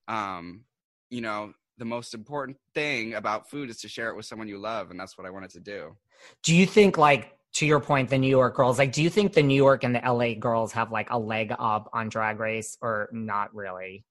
[0.08, 0.64] Um,
[1.10, 4.58] you know, the most important thing about food is to share it with someone you
[4.58, 5.96] love, and that's what I wanted to do.
[6.42, 9.32] Do you think like to your point, the New York girls, like, do you think
[9.32, 12.76] the New York and the LA girls have like a leg up on Drag Race,
[12.82, 14.04] or not really?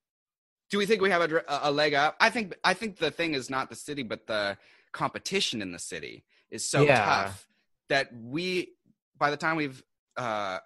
[0.70, 2.16] Do we think we have a, a leg up?
[2.20, 4.57] I think I think the thing is not the city, but the
[4.91, 7.05] competition in the city is so Yeah.
[7.05, 7.47] tough
[7.89, 8.70] that we,
[9.18, 9.84] by the time we've,
[10.18, 10.59] uh,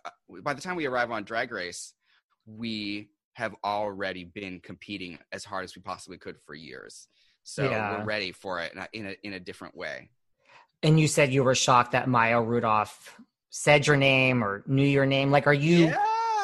[0.43, 1.93] by the time we arrive on Drag Race,
[2.45, 7.07] we have already been competing as hard as we possibly could for years.
[7.43, 7.99] So Yeah.
[7.99, 10.09] we're ready for it in a, in a in a different way.
[10.83, 13.15] And you said you were shocked that Maya Rudolph
[13.49, 15.31] said your name or knew your name.
[15.31, 15.93] Like, are you?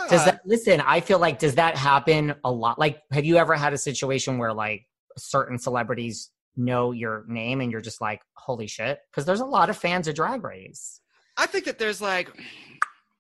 [0.10, 0.82] Does that listen?
[0.82, 2.78] I feel like does that happen a lot?
[2.78, 4.86] Like, have you ever had a situation where like
[5.18, 9.00] certain celebrities know your name and you're just like, holy shit?
[9.10, 11.00] Because there's a lot of fans of Drag Race.
[11.38, 12.32] I think that there's like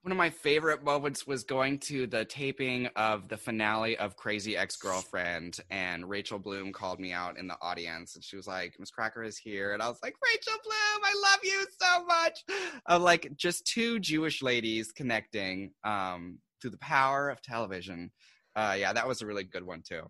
[0.03, 4.57] one of my favorite moments was going to the taping of the finale of Crazy
[4.57, 8.77] Ex Girlfriend, and Rachel Bloom called me out in the audience, and she was like,
[8.77, 13.01] "Miz Cracker is here," and I was like, "Rachel Bloom, I love you so much."
[13.01, 18.11] Like just two Jewish ladies connecting um, through the power of television.
[18.57, 20.01] Uh, yeah, that was a really good one too.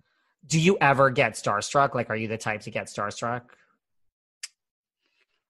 [0.48, 1.94] Do you ever get starstruck?
[1.94, 3.44] Like, are you the type to get starstruck?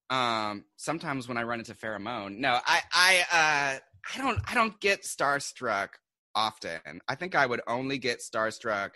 [0.10, 3.80] um sometimes when i run into pheromone no i i uh
[4.14, 5.90] i don't i don't get starstruck
[6.36, 8.92] often i think i would only get starstruck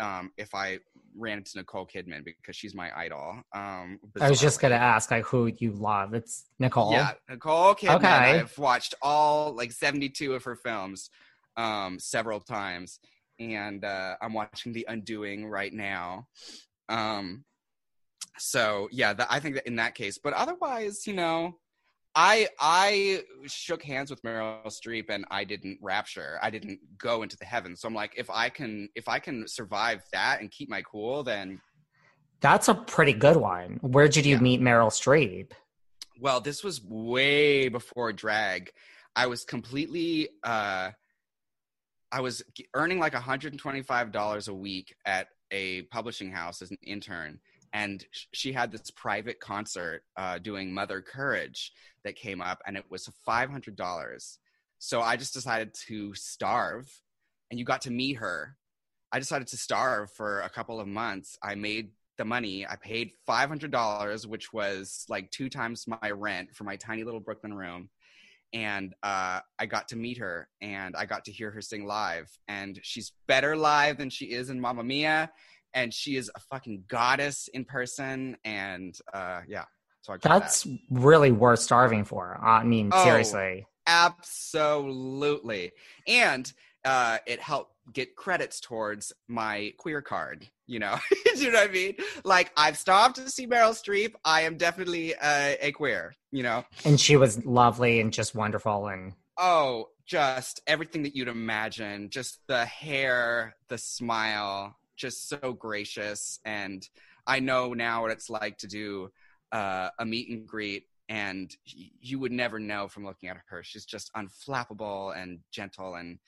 [0.00, 0.78] um if i
[1.16, 5.24] ran into nicole kidman because she's my idol um I was just gonna ask like
[5.24, 6.14] who you love.
[6.14, 6.92] It's Nicole.
[6.92, 8.38] yeah nicole kidman Okay.
[8.38, 11.10] i've watched all like 72 of her films
[11.56, 12.98] um several times
[13.38, 16.26] and uh i'm watching the undoing right now
[16.88, 17.44] um
[18.38, 21.54] so yeah that, i think that in that case but otherwise you know
[22.14, 26.38] i i shook hands with meryl streep and i didn't rapture.
[26.42, 27.80] I didn't go into the heavens.
[27.80, 31.22] So i'm like if i can if i can survive that and keep my cool
[31.22, 31.60] then
[32.40, 33.78] That's a pretty good one.
[33.82, 35.52] Where did you meet Meryl Streep?
[36.20, 38.70] well this was way before drag.
[39.16, 40.90] I was completely uh
[42.10, 42.42] i was
[42.74, 47.40] earning like $125 a week at a publishing house as an intern
[47.72, 51.72] and she had this private concert uh, doing mother courage
[52.04, 54.38] that came up and it was $500
[54.78, 56.88] so i just decided to starve
[57.52, 58.56] and you got to meet her.
[59.12, 61.36] I decided to starve for a couple of months.
[61.42, 62.66] I made the money.
[62.66, 67.52] I paid $500 which was like two times my rent for my tiny little brooklyn
[67.52, 67.90] room.
[68.54, 72.30] And uh, I got to meet her and I got to hear her sing live.
[72.48, 75.30] And she's better live than she is in Mamma Mia,
[75.74, 78.36] and she is a fucking goddess in person.
[78.44, 79.64] And uh, yeah,
[80.02, 80.78] so I got That's that.
[80.90, 82.38] really worth starving for.
[82.42, 83.66] I mean, Oh, seriously.
[83.86, 85.72] absolutely.
[86.06, 86.52] And
[86.84, 90.48] uh, it helped get credits towards my queer card.
[90.66, 90.96] You know,
[91.34, 91.96] do you know what I mean?
[92.24, 94.14] Like I've stopped to see Meryl Streep.
[94.24, 96.14] I am definitely uh, a queer.
[96.30, 96.64] You know.
[96.84, 98.88] And she was lovely and just wonderful.
[98.88, 102.10] And Oh, just everything that you'd imagine.
[102.10, 106.38] Just the hair, the smile, just so gracious.
[106.46, 106.88] And
[107.26, 109.10] I know now what it's like to do
[109.50, 113.62] uh, a meet and greet, and you would never know from looking at her.
[113.62, 116.18] She's just unflappable and gentle, and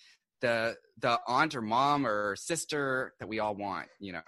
[0.42, 3.88] the the aunt or mom or sister that we all want.
[3.98, 4.20] You know.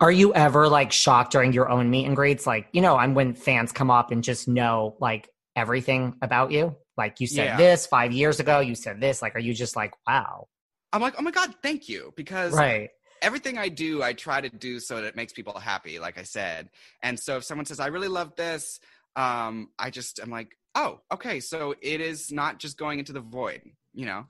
[0.00, 2.46] are you ever like shocked during your own meet and greets?
[2.46, 6.76] Like, you know, I'm when fans come up and just know like everything about you.
[6.96, 7.56] Like you said Yeah.
[7.56, 9.20] this five years ago, you said this.
[9.20, 10.46] Like, are you just like, wow?
[10.92, 12.90] I'm like, oh my god, thank you, because Right.
[13.22, 16.22] Everything I do, I try to do so that it makes people happy, like I
[16.22, 16.70] said.
[17.02, 18.80] And so if someone says, I really love this,
[19.16, 23.20] um, I just am like, oh, okay, so it is not just going into the
[23.20, 24.26] void, you know?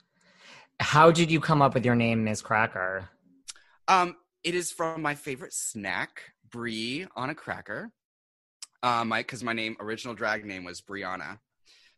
[0.81, 3.09] How did you come up with your name, Miz Cracker?
[3.89, 7.91] Um, it is from my favorite snack, brie on a cracker.
[8.83, 11.41] Um, my because my name original drag name was Brianna,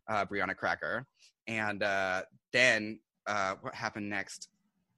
[0.09, 1.07] uh, Brianna Cracker,
[1.47, 4.49] and uh, then uh, what happened next?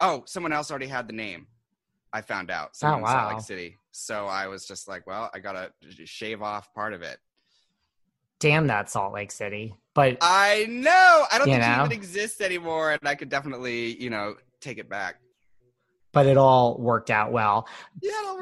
[0.00, 1.48] Oh, someone else already had the name.
[2.12, 2.76] I found out.
[2.76, 3.32] Someone oh, in Salt.
[3.34, 3.78] Lake City.
[3.92, 5.72] So I was just like, well, I gotta
[6.04, 7.18] shave off part of it.
[8.40, 9.74] Damn that Salt Lake City.
[9.94, 11.24] But I know.
[11.30, 11.82] I don't think know?
[11.82, 15.16] it even exists anymore, and I could definitely, you know, take it back.
[16.12, 17.66] but it all worked out well.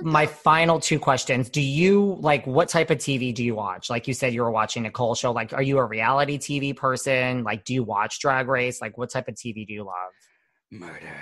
[0.03, 1.49] My final two questions.
[1.49, 3.89] Do you like what type of TV do you watch?
[3.91, 5.33] Like you said you were watching Nicole show.
[5.33, 7.45] Like are you a reality TV person?
[7.45, 8.81] Like do you watch Drag Race?
[8.81, 10.13] Like what type of TV do you love?
[10.71, 11.17] Murder.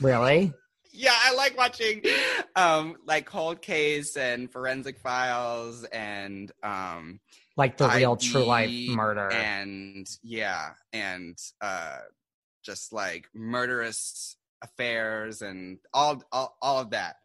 [0.00, 0.52] Really?
[0.92, 2.02] Yeah, I like watching
[2.56, 7.20] um like cold case and forensic files and um
[7.56, 9.30] Like the real true life murder.
[9.30, 11.98] and yeah and uh
[12.64, 17.16] just like murderous affairs and all all, all of that.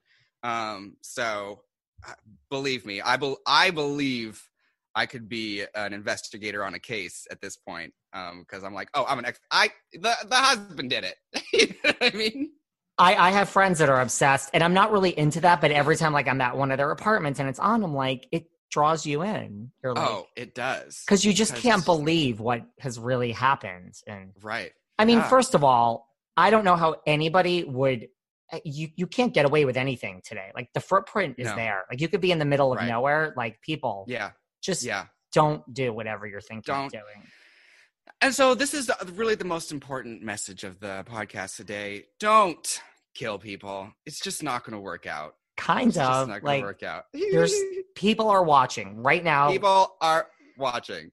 [0.43, 1.61] Um so
[2.07, 2.13] uh,
[2.51, 4.47] believe me i bel i believe
[4.93, 8.89] i could be an investigator on a case at this point um because i'm like
[8.93, 11.15] oh i'm an ex i the the husband did it.
[11.53, 12.51] You know what i mean
[12.97, 15.59] I, I have friends that are obsessed, and I'm not really into that.
[15.61, 18.27] But every time, like I'm at one of their apartments and it's on, I'm like,
[18.31, 19.71] it draws you in.
[19.83, 23.93] You're like, oh it does because you just can't believe what has really happened.
[24.07, 25.29] And right I mean, Yeah.
[25.29, 28.07] first of all, I don't know how anybody would.
[28.51, 30.51] uh, You you can't get away with anything today.
[30.55, 31.55] Like the footprint is No.
[31.55, 31.85] there.
[31.89, 32.87] Like you could be in the middle of Right.
[32.87, 33.33] nowhere.
[33.37, 34.31] Like people, yeah
[34.61, 36.91] just yeah don't do whatever you're thinking of Don't.
[36.91, 37.27] doing.
[38.21, 42.05] And so this is really the most important message of the podcast today.
[42.19, 42.81] Don't
[43.13, 43.91] kill people.
[44.05, 45.35] It's just not going to work out.
[45.57, 47.05] Kind It's just of not going like to work out.
[47.13, 47.53] there's
[47.95, 49.49] people are watching right now.
[49.49, 50.27] People are
[50.57, 51.11] watching.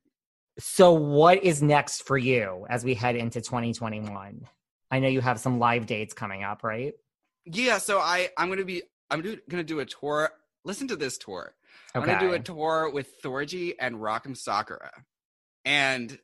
[0.59, 4.47] So, what is next for you as we head into 2021?
[4.91, 6.93] I know you have some live dates coming up, right?
[7.47, 10.31] Yeah, so I I'm going to be I'm going to do a tour.
[10.65, 11.55] Listen to this tour.
[11.95, 14.35] I'm going to do a tour with Thorgy and Rock M.
[14.35, 14.91] Sakura.
[15.65, 16.19] And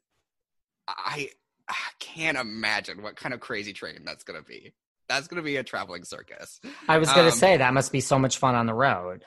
[0.88, 1.30] I,
[1.68, 4.72] I can't imagine what kind of crazy train that's going to be.
[5.08, 6.60] That's going to be a traveling circus.
[6.88, 9.24] I was going to Um, say that must be so much fun on the road.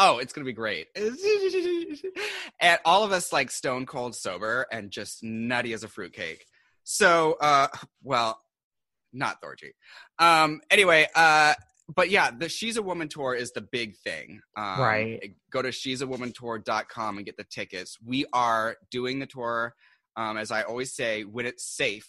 [0.00, 0.86] Oh, it's gonna be great.
[2.60, 6.44] and all of us like stone cold sober and just nutty as a fruitcake.
[6.84, 7.66] So, uh,
[8.04, 8.40] well,
[9.12, 9.72] not Thorgy.
[10.18, 11.54] Um, anyway, uh,
[11.92, 14.40] but yeah, the She's a Woman tour is the big thing.
[14.56, 15.34] Um, Right.
[15.50, 17.98] Go to she's a woman tour.com and get the tickets.
[18.04, 19.74] We are doing the tour,
[20.18, 22.08] um, as I always say, when it's safe.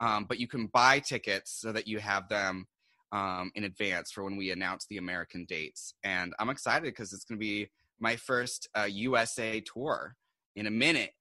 [0.00, 2.66] Um, but you can buy tickets so that you have them
[3.12, 5.94] um, in advance for when we announce the American dates.
[6.02, 7.70] And I'm excited because it's going to be
[8.00, 10.16] my first uh, USA tour
[10.56, 11.12] in a minute.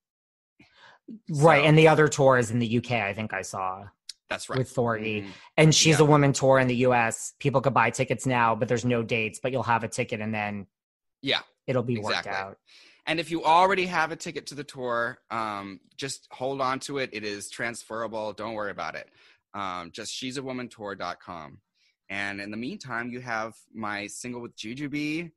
[1.30, 1.62] Right.
[1.62, 3.84] So- And the other tour is in the UK, I think I saw.
[4.30, 4.58] That's right.
[4.58, 5.24] With Thorgy.
[5.26, 5.32] Mhm.
[5.58, 6.06] And she's Yeah.
[6.06, 7.34] a woman tour in the US.
[7.40, 10.34] People could buy tickets now, but there's no dates, but you'll have a ticket and
[10.34, 10.66] then
[11.22, 11.42] Yeah.
[11.68, 12.16] it'll be Exactly.
[12.16, 12.58] worked out.
[13.06, 17.00] And if you already have a ticket to the tour, um, just hold on to
[17.00, 17.10] it.
[17.12, 18.34] It is transferable.
[18.34, 19.10] Don't worry about it.
[19.54, 21.60] Um, just she's a woman tour.com.
[22.10, 25.32] And in the meantime, you have my single with Jujubee,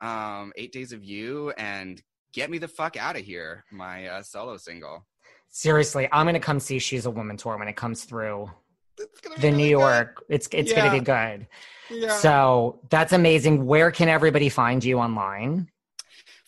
[0.00, 2.00] um, Eight Days of You, and
[2.32, 5.06] Get Me the Fuck Out of Here, my uh, solo single.
[5.50, 8.50] Seriously, I'm gonna come see She's a Woman tour when it comes through
[9.40, 10.22] the New York.
[10.28, 11.46] It's it's gonna be good.
[11.90, 12.16] Yeah.
[12.18, 13.64] So that's amazing.
[13.64, 15.70] Where can everybody find you online?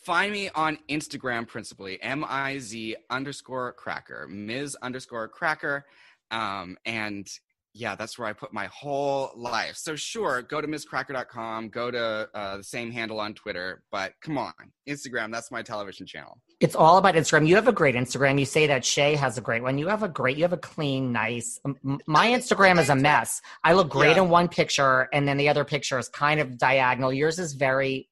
[0.03, 5.85] Find me on Instagram principally, M I Z underscore cracker, Miz underscore cracker.
[6.31, 7.29] Um, and
[7.73, 9.77] yeah, that's where I put my whole life.
[9.77, 14.39] So sure, go to MizCracker.com, go to uh, the same handle on Twitter, but come
[14.39, 14.53] on,
[14.89, 16.41] Instagram, that's my television channel.
[16.59, 17.47] It's all about Instagram.
[17.47, 18.41] You have a great Instagram.
[18.41, 19.79] You say that Shea has a great one.
[19.79, 21.61] You have a great, you have a clean, nice.
[21.65, 23.41] m- m- My Instagram is a mess.
[23.63, 24.25] I look great Yeah.
[24.25, 27.13] in one picture, and then the other picture is kind of diagonal.
[27.13, 28.09] Yours is very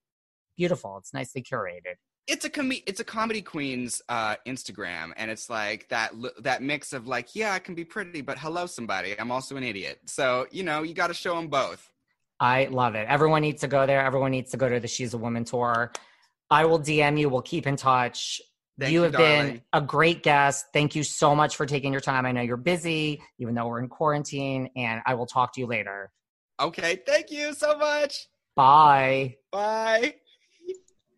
[0.58, 0.98] beautiful.
[0.98, 1.94] It's nicely curated.
[2.26, 6.60] It's a com- it's a comedy queen's uh, Instagram, and it's like that l- that
[6.62, 10.00] mix of like, yeah, I can be pretty, but hello, somebody, I'm also an idiot.
[10.04, 11.90] So you know, you got to show them both.
[12.38, 13.06] I love it.
[13.08, 14.04] Everyone needs to go there.
[14.04, 15.90] Everyone needs to go to the She's a Woman tour.
[16.50, 17.28] I will DM you.
[17.28, 18.40] We'll keep in touch.
[18.78, 20.66] Thank you you, have been a great guest.
[20.72, 22.26] Thank you so much for taking your time.
[22.26, 25.66] I know you're busy, even though we're in quarantine, and I will talk to you
[25.66, 26.12] later.
[26.60, 28.28] Okay, thank you so much.
[28.54, 29.36] Bye.
[29.50, 30.14] Bye.